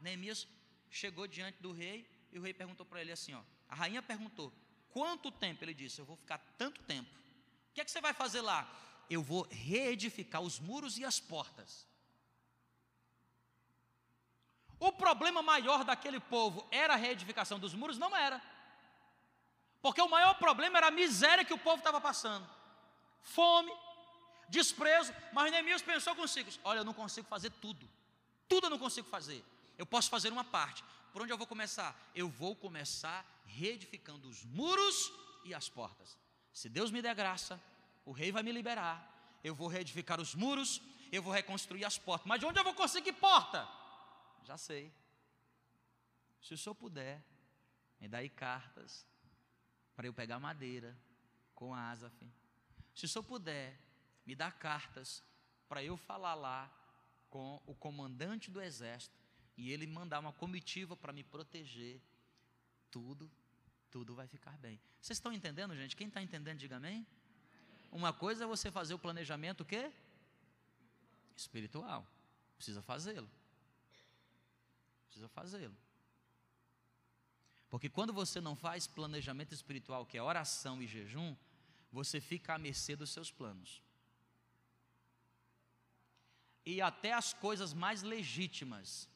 [0.00, 0.46] Neemias
[0.90, 4.52] chegou diante do rei e o rei perguntou para ele assim: ó, a rainha perguntou,
[4.90, 5.64] quanto tempo?
[5.64, 7.10] Ele disse: Eu vou ficar tanto tempo.
[7.70, 8.68] O que é que você vai fazer lá?
[9.08, 11.86] Eu vou reedificar os muros e as portas.
[14.78, 17.98] O problema maior daquele povo era a reedificação dos muros?
[17.98, 18.42] Não era.
[19.80, 22.48] Porque o maior problema era a miséria que o povo estava passando.
[23.20, 23.72] Fome,
[24.48, 25.12] desprezo.
[25.32, 27.88] Mas Neemias pensou consigo: olha, eu não consigo fazer tudo.
[28.48, 29.44] Tudo eu não consigo fazer.
[29.76, 30.84] Eu posso fazer uma parte.
[31.12, 31.96] Por onde eu vou começar?
[32.14, 35.12] Eu vou começar reedificando os muros
[35.44, 36.18] e as portas.
[36.52, 37.60] Se Deus me der graça,
[38.04, 39.10] o rei vai me liberar.
[39.42, 40.80] Eu vou reedificar os muros,
[41.12, 42.26] eu vou reconstruir as portas.
[42.26, 43.68] Mas de onde eu vou conseguir porta?
[44.44, 44.92] Já sei.
[46.40, 47.22] Se o senhor puder,
[48.00, 49.06] me dá aí cartas
[49.94, 50.96] para eu pegar madeira
[51.54, 52.30] com a Asaf.
[52.94, 53.78] Se o senhor puder,
[54.26, 55.22] me dá cartas
[55.68, 56.70] para eu falar lá
[57.30, 59.18] com o comandante do exército
[59.56, 62.00] e ele mandar uma comitiva para me proteger.
[62.90, 63.30] Tudo,
[63.90, 64.80] tudo vai ficar bem.
[65.00, 65.96] Vocês estão entendendo, gente?
[65.96, 67.06] Quem está entendendo, diga amém.
[67.90, 69.92] Uma coisa é você fazer o planejamento o quê?
[71.36, 72.06] Espiritual.
[72.56, 73.28] Precisa fazê-lo
[75.14, 75.76] precisa fazê-lo.
[77.70, 81.36] Porque quando você não faz planejamento espiritual, que é oração e jejum,
[81.92, 83.80] você fica à mercê dos seus planos.
[86.64, 89.08] E até as coisas mais legítimas,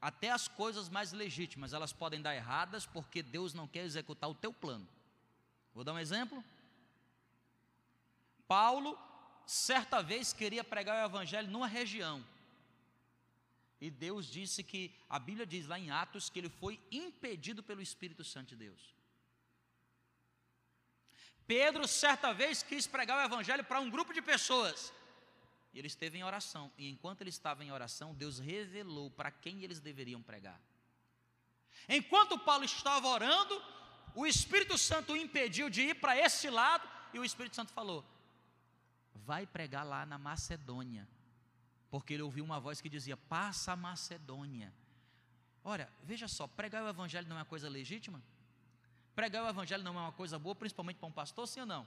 [0.00, 4.34] até as coisas mais legítimas, elas podem dar erradas porque Deus não quer executar o
[4.34, 4.88] teu plano.
[5.74, 6.42] Vou dar um exemplo.
[8.48, 8.98] Paulo,
[9.46, 12.24] certa vez, queria pregar o evangelho numa região.
[13.80, 17.80] E Deus disse que, a Bíblia diz lá em Atos, que ele foi impedido pelo
[17.80, 18.94] Espírito Santo de Deus.
[21.46, 24.92] Pedro, certa vez, quis pregar o Evangelho para um grupo de pessoas.
[25.72, 26.70] E ele esteve em oração.
[26.76, 30.60] E enquanto ele estava em oração, Deus revelou para quem eles deveriam pregar.
[31.88, 33.60] Enquanto Paulo estava orando,
[34.14, 36.88] o Espírito Santo o impediu de ir para esse lado.
[37.12, 38.04] E o Espírito Santo falou:
[39.14, 41.08] Vai pregar lá na Macedônia.
[41.90, 44.72] Porque ele ouviu uma voz que dizia: Passa a Macedônia.
[45.62, 48.22] Olha, veja só, pregar o evangelho não é uma coisa legítima?
[49.14, 51.82] Pregar o evangelho não é uma coisa boa, principalmente para um pastor, sim ou não?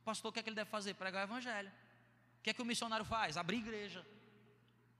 [0.00, 0.94] O pastor, o que é que ele deve fazer?
[0.94, 1.72] Pregar o evangelho.
[2.42, 3.36] O que é que o missionário faz?
[3.36, 4.04] Abrir igreja.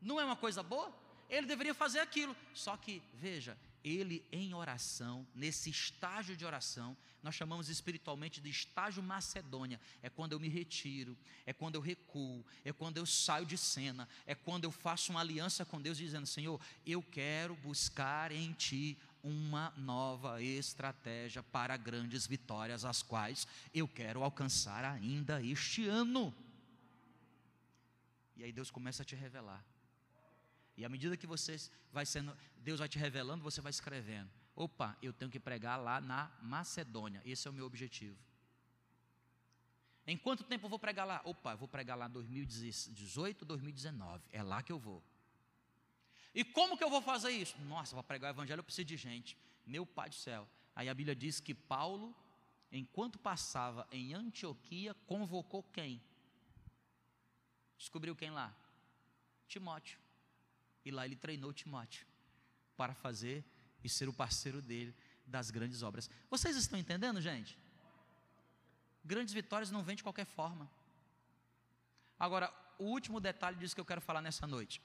[0.00, 0.96] Não é uma coisa boa?
[1.28, 2.36] Ele deveria fazer aquilo.
[2.54, 9.02] Só que, veja, ele em oração, nesse estágio de oração, nós chamamos espiritualmente de estágio
[9.02, 9.80] Macedônia.
[10.04, 14.08] É quando eu me retiro, é quando eu recuo, é quando eu saio de cena,
[14.24, 18.96] é quando eu faço uma aliança com Deus, dizendo: Senhor, eu quero buscar em Ti
[19.20, 26.32] uma nova estratégia para grandes vitórias, as quais eu quero alcançar ainda este ano.
[28.36, 29.64] E aí Deus começa a te revelar.
[30.76, 31.56] E à medida que você
[31.92, 34.30] vai sendo, Deus vai te revelando, você vai escrevendo.
[34.54, 37.22] Opa, eu tenho que pregar lá na Macedônia.
[37.24, 38.16] Esse é o meu objetivo.
[40.06, 41.20] Em quanto tempo eu vou pregar lá?
[41.24, 44.24] Opa, eu vou pregar lá 2018, 2019.
[44.32, 45.02] É lá que eu vou.
[46.34, 47.56] E como que eu vou fazer isso?
[47.62, 49.36] Nossa, para pregar o evangelho eu preciso de gente.
[49.66, 50.48] Meu Pai do céu.
[50.74, 52.14] Aí a Bíblia diz que Paulo,
[52.70, 56.02] enquanto passava em Antioquia, convocou quem?
[57.82, 58.54] Descobriu quem lá?
[59.48, 59.98] Timóteo.
[60.84, 62.06] E lá ele treinou Timóteo
[62.76, 63.44] para fazer
[63.82, 64.94] e ser o parceiro dele
[65.26, 66.08] das grandes obras.
[66.30, 67.58] Vocês estão entendendo, gente?
[69.04, 70.70] Grandes vitórias não vêm de qualquer forma.
[72.16, 74.80] Agora, o último detalhe disso que eu quero falar nessa noite.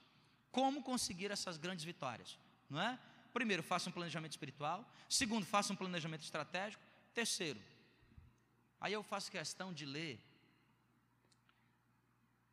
[0.51, 2.39] Como conseguir essas grandes vitórias?
[2.67, 2.99] Não é?
[3.31, 4.91] Primeiro, faça um planejamento espiritual.
[5.07, 6.83] Segundo, faça um planejamento estratégico.
[7.13, 7.61] Terceiro,
[8.81, 10.19] aí eu faço questão de ler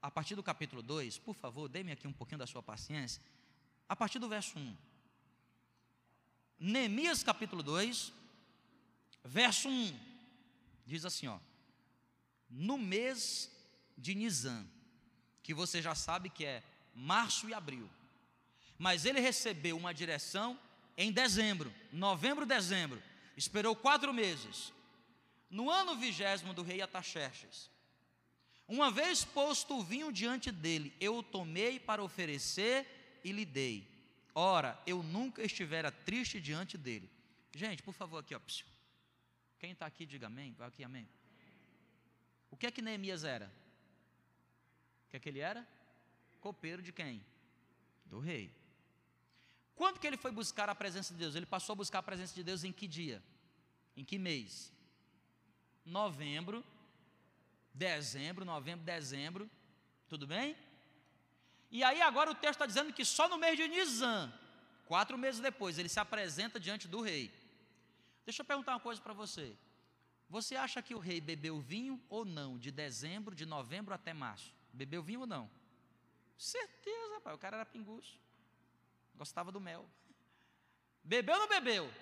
[0.04, 3.22] a partir do capítulo 2, por favor, dê-me aqui um pouquinho da sua paciência.
[3.88, 4.76] A partir do verso 1.
[6.60, 8.12] Neemias capítulo 2,
[9.24, 9.98] verso 1.
[10.84, 11.38] Diz assim, ó:
[12.50, 13.50] No mês
[13.96, 14.66] de Nisan,
[15.42, 16.62] que você já sabe que é
[16.94, 17.88] março e abril.
[18.78, 20.60] Mas ele recebeu uma direção
[20.98, 23.02] em dezembro, novembro, dezembro.
[23.38, 24.70] Esperou quatro meses.
[25.48, 27.70] No ano vigésimo do rei Ataxerxes,
[28.66, 33.86] uma vez posto o vinho diante dele, eu o tomei para oferecer e lhe dei.
[34.34, 37.10] Ora, eu nunca estivera triste diante dele.
[37.54, 38.40] Gente, por favor, aqui, ó.
[39.58, 40.56] Quem está aqui, diga amém.
[40.58, 41.08] Aqui, amém.
[42.50, 43.46] O que é que Neemias era?
[45.06, 45.66] O que é que ele era?
[46.40, 47.24] Copeiro de quem?
[48.06, 48.50] Do rei.
[49.74, 51.34] Quando que ele foi buscar a presença de Deus?
[51.34, 53.22] Ele passou a buscar a presença de Deus em que dia?
[53.96, 54.72] Em que mês?
[55.84, 56.64] Novembro
[57.74, 59.50] dezembro, novembro, dezembro,
[60.08, 60.56] tudo bem?
[61.70, 64.32] E aí agora o texto está dizendo que só no mês de Nisan,
[64.86, 67.32] quatro meses depois, ele se apresenta diante do rei.
[68.24, 69.56] Deixa eu perguntar uma coisa para você.
[70.30, 74.54] Você acha que o rei bebeu vinho ou não, de dezembro, de novembro até março?
[74.72, 75.50] Bebeu vinho ou não?
[76.38, 78.18] Certeza, pai, o cara era pinguço.
[79.16, 79.84] Gostava do mel.
[81.02, 81.92] Bebeu ou não bebeu?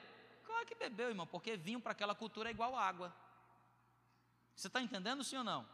[0.45, 3.15] Claro que bebeu, irmão, porque vinho para aquela cultura é igual água.
[4.55, 5.69] Você está entendendo sim ou não?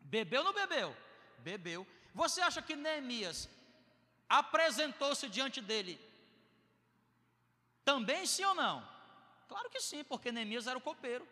[0.00, 0.96] Bebeu ou não bebeu?
[1.38, 1.86] Bebeu.
[2.14, 3.48] Você acha que Neemias
[4.28, 6.00] apresentou-se diante dele
[7.84, 8.86] também sim ou não?
[9.48, 11.26] Claro que sim, porque Neemias era o copeiro.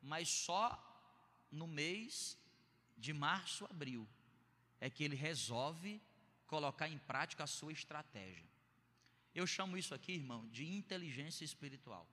[0.00, 0.64] Mas só
[1.50, 2.38] no mês
[2.96, 4.08] de março, abril,
[4.80, 6.00] é que ele resolve
[6.46, 8.48] colocar em prática a sua estratégia.
[9.34, 12.06] Eu chamo isso aqui, irmão, de inteligência espiritual.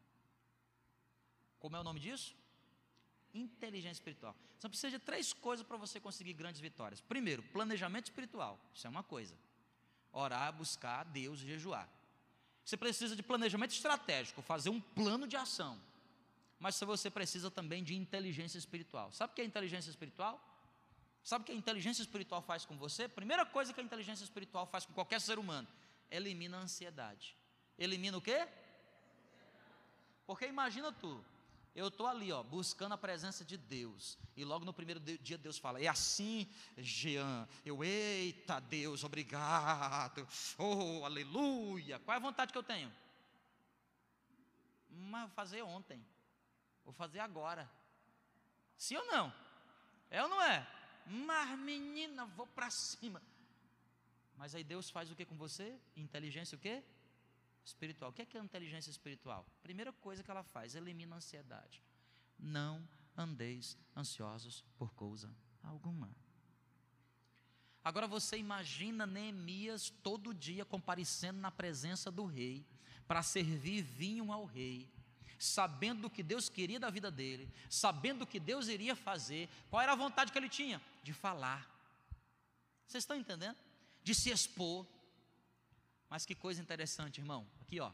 [1.59, 2.35] Como é o nome disso?
[3.33, 4.35] Inteligência espiritual.
[4.59, 7.01] Você precisa de três coisas para você conseguir grandes vitórias.
[7.01, 8.59] Primeiro, planejamento espiritual.
[8.73, 9.35] Isso é uma coisa.
[10.11, 11.89] Orar, buscar Deus e jejuar.
[12.63, 15.81] Você precisa de planejamento estratégico, fazer um plano de ação.
[16.59, 19.11] Mas você precisa também de inteligência espiritual.
[19.11, 20.39] Sabe o que é inteligência espiritual?
[21.23, 23.07] Sabe o que a inteligência espiritual faz com você?
[23.07, 25.67] Primeira coisa que a inteligência espiritual faz com qualquer ser humano:
[26.09, 27.35] elimina a ansiedade.
[27.77, 28.47] Elimina o quê?
[30.25, 31.23] Porque imagina tu,
[31.73, 34.17] eu estou ali, ó, buscando a presença de Deus.
[34.35, 37.47] E logo no primeiro dia Deus fala: É assim, Jean.
[37.65, 40.27] Eu, eita Deus, obrigado.
[40.57, 41.97] Oh, aleluia.
[41.99, 42.91] Qual é a vontade que eu tenho?
[44.89, 46.05] Mas vou fazer ontem.
[46.83, 47.69] Vou fazer agora.
[48.77, 49.33] Sim ou não?
[50.09, 50.67] É ou não é?
[51.05, 53.21] Mas menina, vou para cima.
[54.35, 55.79] Mas aí Deus faz o que com você?
[55.95, 56.83] Inteligência o quê?
[57.63, 58.11] Espiritual.
[58.11, 59.45] O que é, que é inteligência espiritual?
[59.61, 61.81] Primeira coisa que ela faz, elimina a ansiedade.
[62.37, 66.09] Não andeis ansiosos por coisa alguma.
[67.83, 72.65] Agora você imagina Neemias todo dia comparecendo na presença do rei
[73.07, 74.89] para servir vinho ao rei,
[75.39, 79.81] sabendo o que Deus queria da vida dele, sabendo o que Deus iria fazer, qual
[79.81, 80.81] era a vontade que ele tinha?
[81.03, 81.67] De falar.
[82.87, 83.57] Vocês estão entendendo?
[84.03, 84.85] De se expor.
[86.11, 87.47] Mas que coisa interessante, irmão.
[87.61, 87.89] Aqui, ó.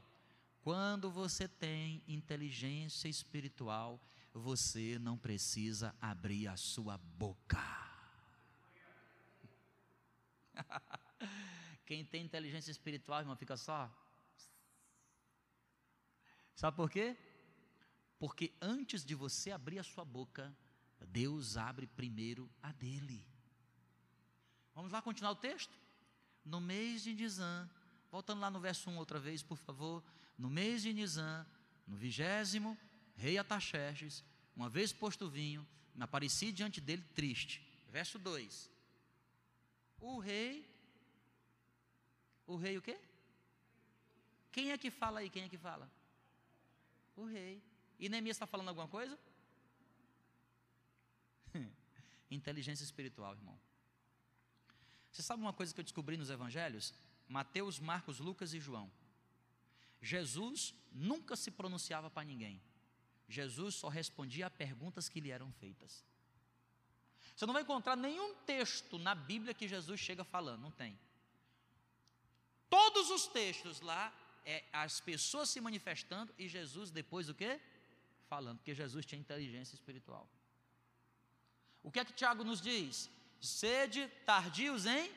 [0.62, 4.02] Quando você tem inteligência espiritual,
[4.34, 7.64] você não precisa abrir a sua boca.
[11.86, 13.88] Quem tem inteligência espiritual, irmão, fica só.
[16.56, 17.16] Sabe por quê?
[18.18, 20.52] Porque antes de você abrir a sua boca,
[21.00, 23.24] Deus abre primeiro a dele.
[24.74, 25.78] Vamos lá continuar o texto?
[26.44, 27.70] No mês de Nizam,
[28.12, 30.04] voltando lá no verso 1 outra vez, por favor.
[30.38, 31.46] No mês de Nizam,
[31.86, 32.78] no vigésimo,
[33.16, 34.24] rei Ataxerxes,
[34.56, 35.68] uma vez posto o vinho,
[36.00, 37.66] apareci diante dele triste.
[37.90, 38.70] Verso 2.
[40.00, 40.68] O rei.
[42.46, 43.00] O rei o quê?
[44.52, 45.30] Quem é que fala aí?
[45.30, 45.90] Quem é que fala?
[47.16, 47.62] O rei.
[48.00, 49.18] E Neemias está falando alguma coisa?
[52.30, 53.58] Inteligência espiritual, irmão.
[55.12, 56.94] Você sabe uma coisa que eu descobri nos evangelhos?
[57.28, 58.92] Mateus, Marcos, Lucas e João.
[60.02, 62.62] Jesus nunca se pronunciava para ninguém.
[63.28, 66.06] Jesus só respondia a perguntas que lhe eram feitas.
[67.36, 70.98] Você não vai encontrar nenhum texto na Bíblia que Jesus chega falando, não tem.
[72.70, 74.14] Todos os textos lá
[74.46, 77.60] é as pessoas se manifestando e Jesus depois o quê?
[78.28, 80.28] Falando, porque Jesus tinha inteligência espiritual.
[81.84, 83.10] O que é que Tiago nos diz?
[83.40, 85.12] Sede tardios em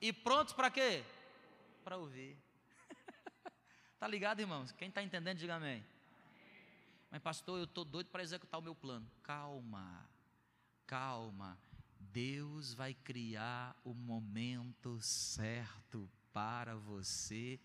[0.00, 1.04] e prontos para quê?
[1.84, 2.36] Para ouvir.
[3.98, 4.72] tá ligado, irmãos?
[4.72, 5.84] Quem está entendendo, diga amém.
[7.10, 9.10] Mas, pastor, eu estou doido para executar o meu plano.
[9.22, 10.08] Calma,
[10.86, 11.58] calma.
[11.98, 17.60] Deus vai criar o momento certo para você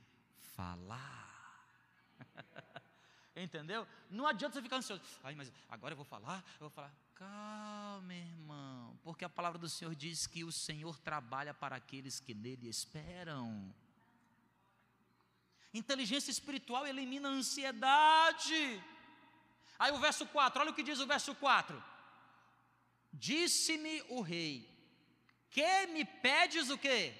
[0.55, 1.67] falar.
[3.35, 3.85] Entendeu?
[4.09, 5.01] Não adianta você ficar ansioso.
[5.21, 6.93] Ai, mas agora eu vou falar, eu vou falar.
[7.15, 12.33] Calma, irmão, porque a palavra do Senhor diz que o Senhor trabalha para aqueles que
[12.33, 13.73] nele esperam.
[15.73, 18.83] Inteligência espiritual elimina a ansiedade.
[19.77, 21.83] Aí o verso 4, olha o que diz o verso 4.
[23.11, 24.69] Disse-me o rei:
[25.49, 27.13] Que me pedes o quê?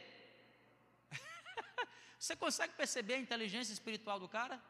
[2.17, 4.61] Você consegue perceber a inteligência espiritual do cara?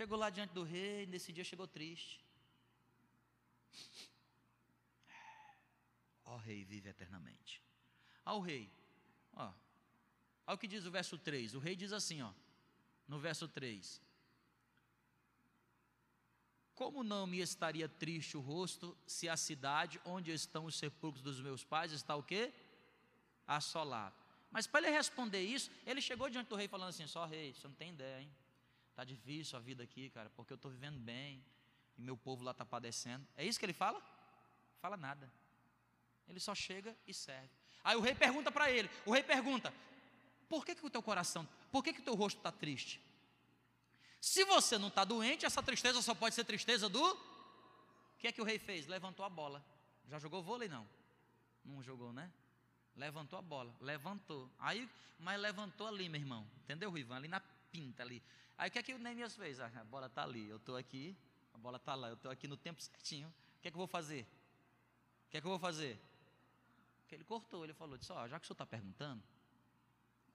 [0.00, 2.24] Chegou lá diante do rei, nesse dia chegou triste.
[6.24, 7.62] Ó oh, rei, vive eternamente.
[8.24, 8.72] Ao rei,
[9.34, 9.52] ó,
[10.46, 11.54] olha o que diz o verso 3.
[11.54, 12.32] O rei diz assim, ó,
[13.06, 14.00] no verso 3:
[16.74, 21.42] como não me estaria triste o rosto se a cidade onde estão os sepulcros dos
[21.42, 22.54] meus pais está o quê?
[23.46, 24.16] Assolado.
[24.50, 27.68] Mas para ele responder isso, ele chegou diante do rei falando assim: só rei, você
[27.68, 28.30] não tem ideia, hein?
[28.90, 31.42] Está difícil a vida aqui, cara, porque eu estou vivendo bem
[31.96, 33.26] e meu povo lá está padecendo.
[33.36, 34.02] É isso que ele fala?
[34.80, 35.30] Fala nada.
[36.28, 37.50] Ele só chega e serve.
[37.82, 39.72] Aí o rei pergunta para ele: o rei pergunta,
[40.48, 43.00] por que, que o teu coração, por que, que o teu rosto está triste?
[44.20, 47.02] Se você não está doente, essa tristeza só pode ser tristeza do.
[47.02, 48.86] O que é que o rei fez?
[48.86, 49.64] Levantou a bola.
[50.08, 50.68] Já jogou vôlei?
[50.68, 50.86] Não.
[51.64, 52.30] Não jogou, né?
[52.96, 53.74] Levantou a bola.
[53.80, 54.50] Levantou.
[54.58, 56.46] Aí, mas levantou ali, meu irmão.
[56.64, 57.16] Entendeu, Rivan?
[57.16, 58.22] Ali na pinta ali.
[58.60, 59.58] Aí o que é que o Neemias fez?
[59.58, 60.46] Ah, a bola está ali.
[60.46, 61.16] Eu estou aqui.
[61.54, 62.08] A bola está lá.
[62.08, 63.26] Eu estou aqui no tempo certinho.
[63.56, 64.28] O que é que eu vou fazer?
[65.26, 65.98] O que é que eu vou fazer?
[67.08, 67.64] Que ele cortou.
[67.64, 69.22] Ele falou: disse, ó, já que o senhor está perguntando,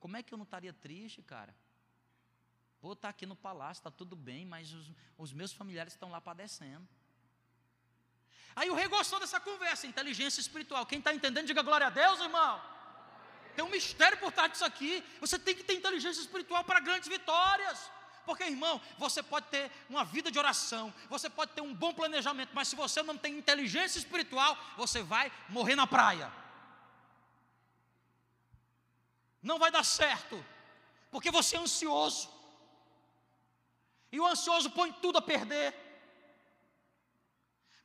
[0.00, 1.54] como é que eu não estaria triste, cara?
[2.80, 6.20] Pô, está aqui no palácio, está tudo bem, mas os, os meus familiares estão lá
[6.20, 6.86] padecendo.
[8.56, 10.84] Aí o rei gostou dessa conversa, inteligência espiritual.
[10.84, 12.60] Quem está entendendo, diga glória a Deus, irmão.
[13.54, 15.04] Tem um mistério por trás disso aqui.
[15.20, 17.94] Você tem que ter inteligência espiritual para grandes vitórias.
[18.26, 22.50] Porque, irmão, você pode ter uma vida de oração, você pode ter um bom planejamento,
[22.52, 26.30] mas se você não tem inteligência espiritual, você vai morrer na praia.
[29.40, 30.44] Não vai dar certo,
[31.12, 32.28] porque você é ansioso.
[34.10, 35.72] E o ansioso põe tudo a perder.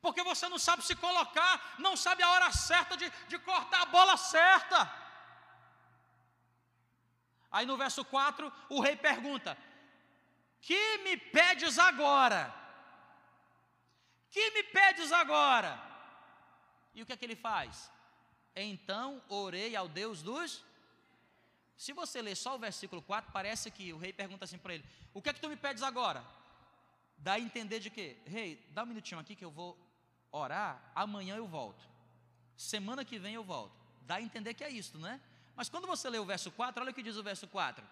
[0.01, 3.85] Porque você não sabe se colocar, não sabe a hora certa de, de cortar a
[3.85, 4.91] bola certa.
[7.51, 9.55] Aí no verso 4, o rei pergunta:
[10.61, 12.53] Que me pedes agora?
[14.29, 15.79] Que me pedes agora?
[16.93, 17.91] E o que é que ele faz?
[18.55, 20.63] Então orei ao Deus dos
[21.81, 24.85] se você ler só o versículo 4, parece que o rei pergunta assim para ele:
[25.15, 26.23] O que é que tu me pedes agora?
[27.17, 28.17] Dá a entender de quê?
[28.23, 29.75] Rei, dá um minutinho aqui que eu vou
[30.31, 31.83] orar, amanhã eu volto.
[32.55, 33.73] Semana que vem eu volto.
[34.01, 35.19] Dá a entender que é isto, não é?
[35.55, 37.83] Mas quando você lê o verso 4, olha o que diz o verso 4.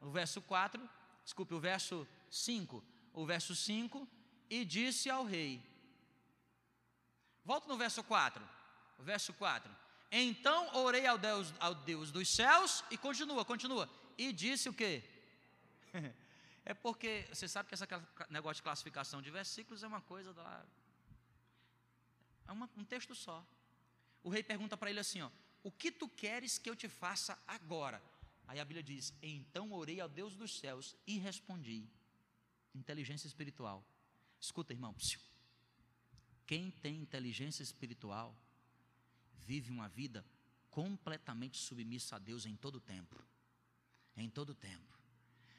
[0.00, 0.80] O verso 4,
[1.26, 2.82] desculpe, o verso 5.
[3.12, 4.08] O verso 5,
[4.48, 5.60] e disse ao rei.
[7.44, 8.42] Volta no verso 4.
[8.98, 9.74] O verso 4.
[10.10, 13.90] Então orei ao Deus, ao Deus dos céus e continua, continua.
[14.16, 15.02] E disse o quê?
[16.68, 17.84] É porque você sabe que esse
[18.28, 20.66] negócio de classificação de versículos é uma coisa da.
[22.48, 23.46] É uma, um texto só.
[24.20, 25.30] O rei pergunta para ele assim: ó,
[25.62, 28.02] O que tu queres que eu te faça agora?
[28.46, 31.88] Aí a Bíblia diz: Então orei ao Deus dos céus e respondi.
[32.74, 33.84] Inteligência espiritual.
[34.40, 34.94] Escuta, irmão.
[36.46, 38.36] Quem tem inteligência espiritual
[39.46, 40.24] vive uma vida
[40.70, 43.16] completamente submissa a Deus em todo o tempo.
[44.16, 44.95] Em todo o tempo.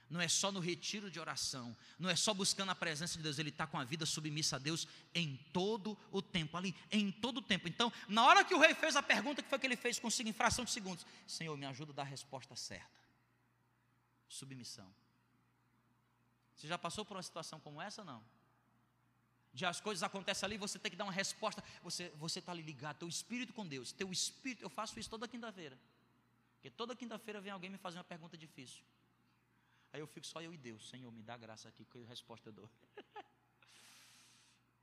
[0.09, 3.37] Não é só no retiro de oração, não é só buscando a presença de Deus,
[3.39, 7.37] ele está com a vida submissa a Deus em todo o tempo, ali, em todo
[7.37, 7.67] o tempo.
[7.67, 10.29] Então, na hora que o rei fez a pergunta, que foi que ele fez consigo
[10.29, 11.05] em fração de segundos?
[11.27, 12.87] Senhor, me ajuda a dar a resposta certa.
[14.29, 14.89] Submissão.
[16.55, 18.23] Você já passou por uma situação como essa não?
[19.57, 21.63] de as coisas acontecem ali, você tem que dar uma resposta.
[21.81, 24.61] Você está ali ligado, teu espírito com Deus, teu espírito.
[24.63, 25.75] Eu faço isso toda quinta-feira,
[26.53, 28.83] porque toda quinta-feira vem alguém me fazer uma pergunta difícil.
[29.91, 32.53] Aí eu fico só eu e Deus, Senhor, me dá graça aqui, que resposta eu
[32.53, 32.69] dou.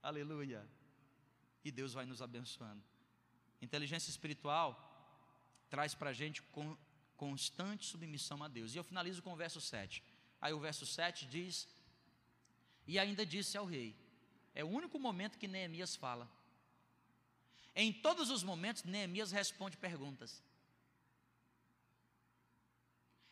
[0.01, 0.67] Aleluia.
[1.63, 2.83] E Deus vai nos abençoando.
[3.61, 4.69] Inteligência espiritual
[5.69, 6.77] traz para a gente com,
[7.17, 8.73] constante submissão a Deus.
[8.73, 10.03] E eu finalizo com o verso 7.
[10.41, 11.67] Aí o verso 7 diz:
[12.85, 13.95] E ainda disse ao rei:
[14.55, 16.31] é o único momento que Neemias fala.
[17.75, 20.41] Em todos os momentos, Neemias responde perguntas.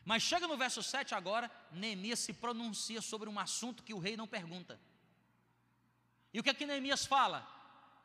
[0.05, 4.17] Mas chega no verso 7 agora, Neemias se pronuncia sobre um assunto que o rei
[4.17, 4.79] não pergunta.
[6.33, 7.47] E o que é que Neemias fala?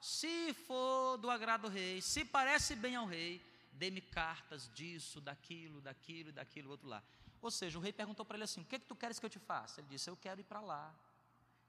[0.00, 5.80] Se for do agrado do rei, se parece bem ao rei, dê-me cartas disso, daquilo,
[5.80, 7.02] daquilo e daquilo outro lá.
[7.40, 9.26] Ou seja, o rei perguntou para ele assim: O que é que tu queres que
[9.26, 9.80] eu te faça?
[9.80, 10.94] Ele disse: Eu quero ir para lá.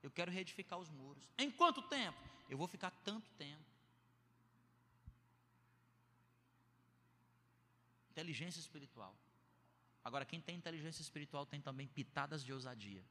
[0.02, 1.28] Eu quero reedificar os muros.
[1.36, 2.18] Em quanto tempo?
[2.48, 3.64] Eu vou ficar tanto tempo.
[8.10, 9.14] Inteligência espiritual.
[10.02, 13.04] Agora, quem tem inteligência espiritual tem também pitadas de ousadia.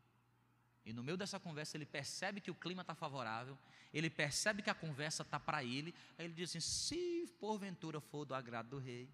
[0.85, 3.57] E no meio dessa conversa ele percebe que o clima está favorável,
[3.93, 8.25] ele percebe que a conversa está para ele, aí ele diz assim: se porventura for
[8.25, 9.09] do agrado do rei,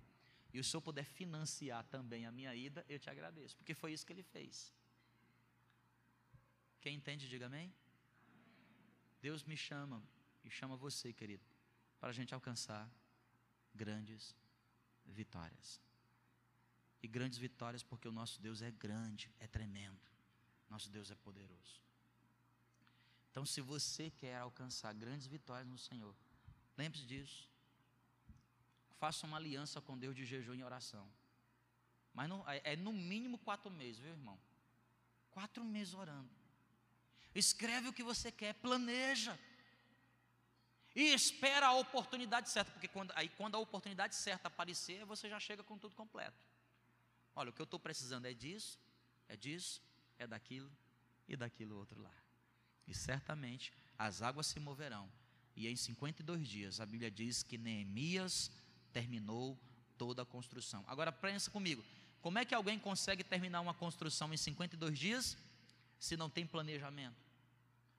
[0.53, 4.05] e o senhor puder financiar também a minha ida, eu te agradeço, porque foi isso
[4.05, 4.73] que ele fez.
[6.79, 7.73] Quem entende, diga amém.
[9.21, 10.01] Deus me chama
[10.45, 11.43] e chama você, querido,
[11.99, 12.89] para a gente alcançar
[13.73, 14.33] grandes
[15.05, 15.81] vitórias.
[17.05, 20.01] E grandes vitórias porque o nosso Deus é grande, é tremendo.
[20.67, 21.79] Nosso Deus é poderoso.
[23.29, 26.15] Então, se você quer alcançar grandes vitórias no Senhor,
[26.75, 27.47] lembre-se disso.
[28.97, 31.07] Faça uma aliança com Deus de jejum e oração.
[32.11, 34.39] Mas não, é, é no mínimo quatro meses, viu, irmão?
[35.29, 36.31] Quatro meses orando.
[37.35, 39.37] Escreve o que você quer, planeja.
[40.95, 45.39] E espera a oportunidade certa, porque quando, aí quando a oportunidade certa aparecer, você já
[45.39, 46.54] chega com tudo completo.
[47.35, 48.79] Olha, o que eu estou precisando é disso,
[49.27, 49.81] é disso,
[50.17, 50.71] é daquilo
[51.27, 52.13] e daquilo outro lá.
[52.87, 55.09] E certamente as águas se moverão.
[55.55, 58.51] E em 52 dias, a Bíblia diz que Neemias
[58.91, 59.57] terminou
[59.97, 60.83] toda a construção.
[60.87, 61.83] Agora pensa comigo,
[62.21, 65.37] como é que alguém consegue terminar uma construção em 52 dias
[65.99, 67.25] se não tem planejamento?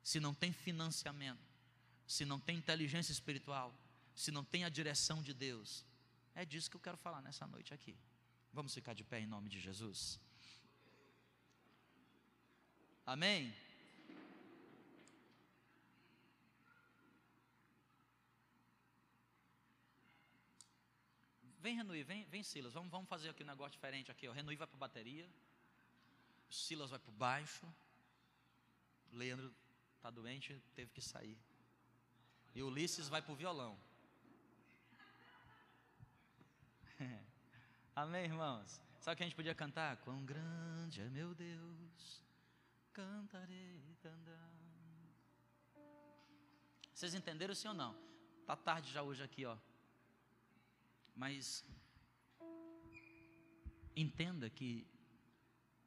[0.07, 1.45] se não tem financiamento,
[2.07, 3.75] se não tem inteligência espiritual,
[4.15, 5.85] se não tem a direção de Deus.
[6.33, 7.97] É disso que eu quero falar nessa noite aqui.
[8.57, 10.19] Vamos ficar de pé em nome de Jesus.
[13.05, 13.55] Amém?
[21.59, 22.73] Vem, Renui, vem, vem Silas.
[22.73, 24.27] Vamos, vamos fazer aqui um negócio diferente aqui.
[24.27, 25.29] O Renui vai para a bateria.
[26.49, 27.67] Silas vai para baixo.
[29.13, 29.55] Leandro
[29.97, 31.37] está doente, teve que sair.
[32.55, 33.79] E Ulisses vai para o violão.
[37.97, 38.79] Amém, irmãos?
[39.01, 39.97] Sabe o que a gente podia cantar?
[39.97, 42.23] Quão grande é meu Deus,
[42.93, 44.53] cantarei andar.
[46.93, 47.97] Vocês entenderam sim ou não?
[48.45, 49.57] Tá tarde já hoje aqui, ó.
[51.15, 51.65] Mas
[53.97, 54.87] entenda que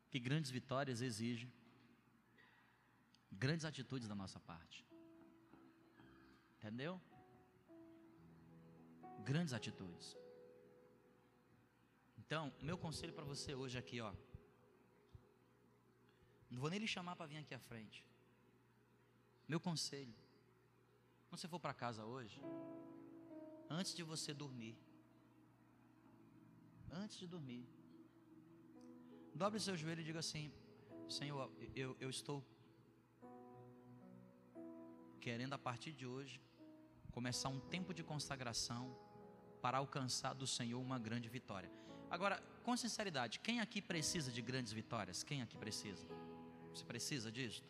[0.09, 1.53] que grandes vitórias exigem
[3.31, 4.83] grandes atitudes da nossa parte.
[6.57, 6.99] Entendeu?
[9.23, 10.17] Grandes atitudes.
[12.29, 14.13] Então, meu conselho para você hoje aqui, ó.
[16.47, 18.05] Não vou nem lhe chamar para vir aqui à frente.
[19.47, 20.13] Meu conselho.
[21.27, 22.39] Quando você for para casa hoje,
[23.67, 24.77] antes de você dormir,
[26.91, 27.67] antes de dormir.
[29.33, 30.53] Dobre seu joelho e diga assim:
[31.09, 32.45] Senhor, eu, eu estou
[35.19, 36.39] querendo a partir de hoje
[37.11, 38.95] começar um tempo de consagração
[39.63, 41.88] para alcançar do Senhor uma grande vitória.
[42.09, 45.23] Agora, com sinceridade, quem aqui precisa de grandes vitórias?
[45.23, 46.05] Quem aqui precisa?
[46.73, 47.63] Você precisa disso?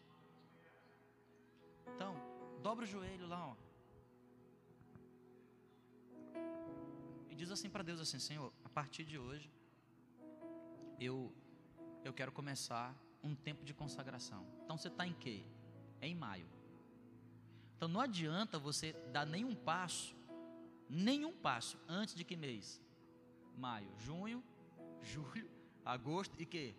[1.94, 2.16] Então,
[2.62, 3.56] dobra o joelho lá, ó.
[7.30, 9.52] E diz assim para Deus assim, Senhor, a partir de hoje
[11.00, 11.34] eu
[12.04, 14.46] eu quero começar um tempo de consagração.
[14.64, 15.44] Então você está em quê?
[16.02, 16.48] É em maio.
[17.76, 20.16] Então não adianta você dar nenhum passo,
[20.90, 22.82] nenhum passo antes de que mês?
[23.60, 24.44] Maio, junho,
[25.14, 25.50] julho,
[25.86, 26.76] agosto e que?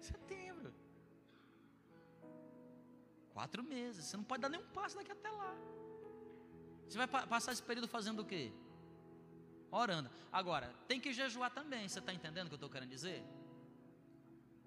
[0.00, 0.72] Setembro.
[3.32, 4.04] Quatro meses.
[4.04, 5.56] Você não pode dar nenhum passo daqui até lá.
[6.86, 8.52] Você vai passar esse período fazendo o quê?
[9.70, 10.10] Orando.
[10.30, 11.88] Agora, tem que jejuar também.
[11.88, 13.24] Você está entendendo o que eu estou querendo dizer?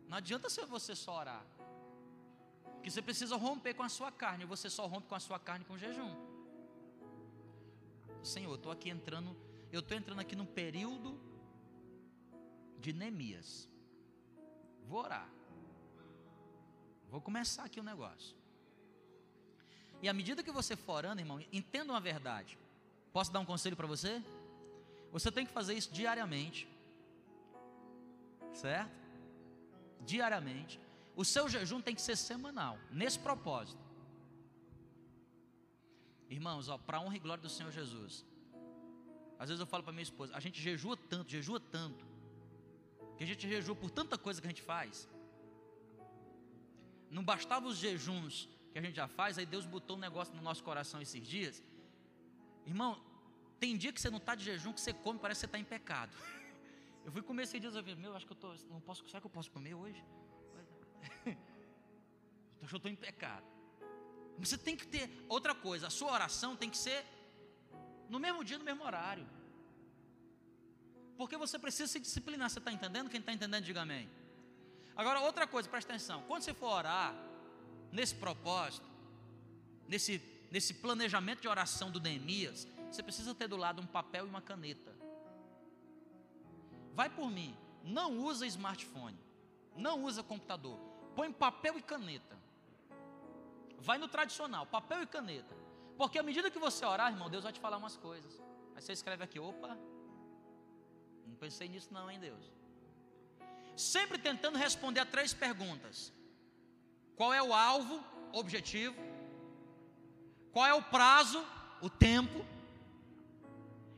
[0.07, 1.45] Não adianta ser você só orar.
[2.73, 4.43] Porque você precisa romper com a sua carne.
[4.45, 6.13] Você só rompe com a sua carne com jejum.
[8.23, 9.46] Senhor, estou aqui entrando.
[9.71, 11.19] Eu estou entrando aqui num período
[12.79, 13.67] de Neemias.
[14.87, 15.29] Vou orar.
[17.09, 18.35] Vou começar aqui o negócio.
[20.01, 22.57] E à medida que você for orando, irmão, entenda uma verdade.
[23.11, 24.23] Posso dar um conselho para você?
[25.11, 26.67] Você tem que fazer isso diariamente.
[28.53, 28.91] Certo?
[30.05, 30.79] Diariamente.
[31.15, 33.81] O seu jejum tem que ser semanal, nesse propósito.
[36.29, 38.25] Irmãos, para honra e glória do Senhor Jesus.
[39.39, 42.05] Às vezes eu falo para minha esposa, a gente jejua tanto, jejua tanto,
[43.17, 45.07] que a gente jejua por tanta coisa que a gente faz.
[47.09, 50.41] Não bastava os jejuns que a gente já faz, aí Deus botou um negócio no
[50.41, 51.63] nosso coração esses dias.
[52.65, 53.01] Irmão,
[53.59, 55.59] tem dia que você não está de jejum, que você come, parece que você está
[55.59, 56.15] em pecado.
[57.05, 59.21] Eu fui comer esses dias, eu falei, meu, acho que eu tô, não posso, será
[59.21, 60.03] que eu posso comer hoje?
[62.59, 63.45] Que eu estou em pecado.
[64.39, 67.05] Você tem que ter outra coisa, a sua oração tem que ser
[68.09, 69.27] no mesmo dia, no mesmo horário.
[71.17, 73.09] Porque você precisa se disciplinar, você está entendendo?
[73.09, 74.09] Quem está entendendo, diga amém.
[74.95, 77.15] Agora, outra coisa, presta atenção: quando você for orar,
[77.91, 78.87] nesse propósito,
[79.87, 84.29] nesse, nesse planejamento de oração do Neemias, você precisa ter do lado um papel e
[84.29, 84.95] uma caneta.
[86.93, 89.17] Vai por mim, não usa smartphone,
[89.75, 90.77] não usa computador,
[91.15, 92.37] põe papel e caneta.
[93.79, 95.55] Vai no tradicional, papel e caneta.
[95.97, 98.39] Porque à medida que você orar, irmão, Deus vai te falar umas coisas.
[98.75, 99.77] Aí você escreve aqui, opa,
[101.25, 102.51] não pensei nisso não, hein, Deus.
[103.75, 106.13] Sempre tentando responder a três perguntas.
[107.15, 108.95] Qual é o alvo, objetivo?
[110.51, 111.43] Qual é o prazo,
[111.81, 112.45] o tempo?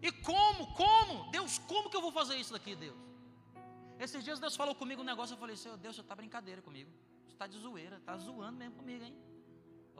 [0.01, 1.29] E como, como?
[1.31, 2.97] Deus, como que eu vou fazer isso daqui, Deus?
[3.99, 6.89] Esses dias Deus falou comigo um negócio, eu falei, Senhor Deus, você está brincadeira comigo.
[7.25, 9.15] Você está de zoeira, está zoando mesmo comigo, hein?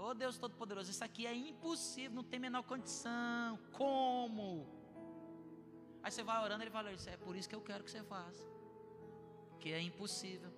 [0.02, 3.60] Oh, Deus Todo-Poderoso, isso aqui é impossível, não tem menor condição.
[3.74, 4.66] Como?
[6.02, 8.41] Aí você vai orando, ele fala, é por isso que eu quero que você faça.
[9.60, 10.54] Que é impossível.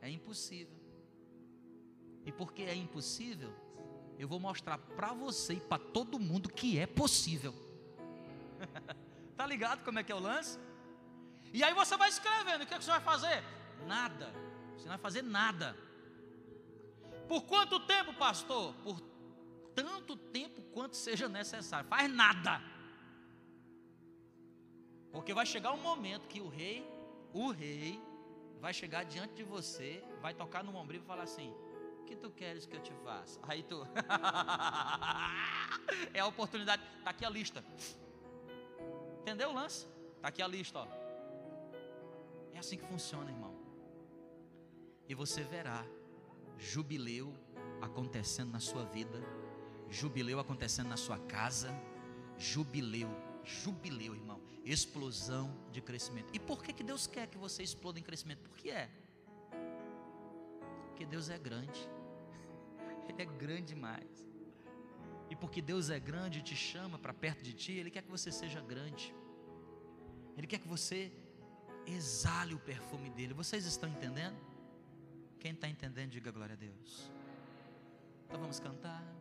[0.00, 0.78] É impossível.
[2.24, 3.52] E porque é impossível,
[4.16, 7.52] eu vou mostrar para você e para todo mundo que é possível.
[9.36, 10.60] tá ligado como é que é o lance?
[11.52, 13.42] E aí você vai escrevendo, o que, é que você vai fazer?
[13.84, 14.32] Nada.
[14.76, 15.87] Você não vai fazer nada.
[17.28, 18.72] Por quanto tempo, pastor?
[18.82, 18.98] Por
[19.74, 21.86] tanto tempo quanto seja necessário.
[21.88, 22.62] Faz nada.
[25.12, 26.82] Porque vai chegar um momento que o rei,
[27.32, 28.00] o rei,
[28.60, 31.54] vai chegar diante de você, vai tocar no ombro e falar assim:
[32.00, 33.38] O que tu queres que eu te faça?
[33.42, 33.86] Aí tu.
[36.14, 36.82] é a oportunidade.
[36.98, 37.62] Está aqui a lista.
[39.20, 39.86] Entendeu o lance?
[40.16, 40.86] Está aqui a lista, ó.
[42.54, 43.54] É assim que funciona, irmão.
[45.06, 45.84] E você verá
[46.58, 47.34] jubileu
[47.80, 49.22] acontecendo na sua vida,
[49.88, 51.70] jubileu acontecendo na sua casa,
[52.36, 53.08] jubileu,
[53.44, 56.30] jubileu, irmão, explosão de crescimento.
[56.32, 58.40] E por que, que Deus quer que você exploda em crescimento?
[58.40, 58.90] Porque é.
[60.88, 61.80] Porque Deus é grande.
[63.08, 64.26] Ele é grande demais.
[65.30, 68.10] E porque Deus é grande e te chama para perto de ti, Ele quer que
[68.10, 69.14] você seja grande.
[70.36, 71.12] Ele quer que você
[71.86, 73.34] exale o perfume dele.
[73.34, 74.36] Vocês estão entendendo?
[75.38, 77.10] Quem está entendendo, diga glória a Deus.
[78.26, 79.17] Então vamos cantar.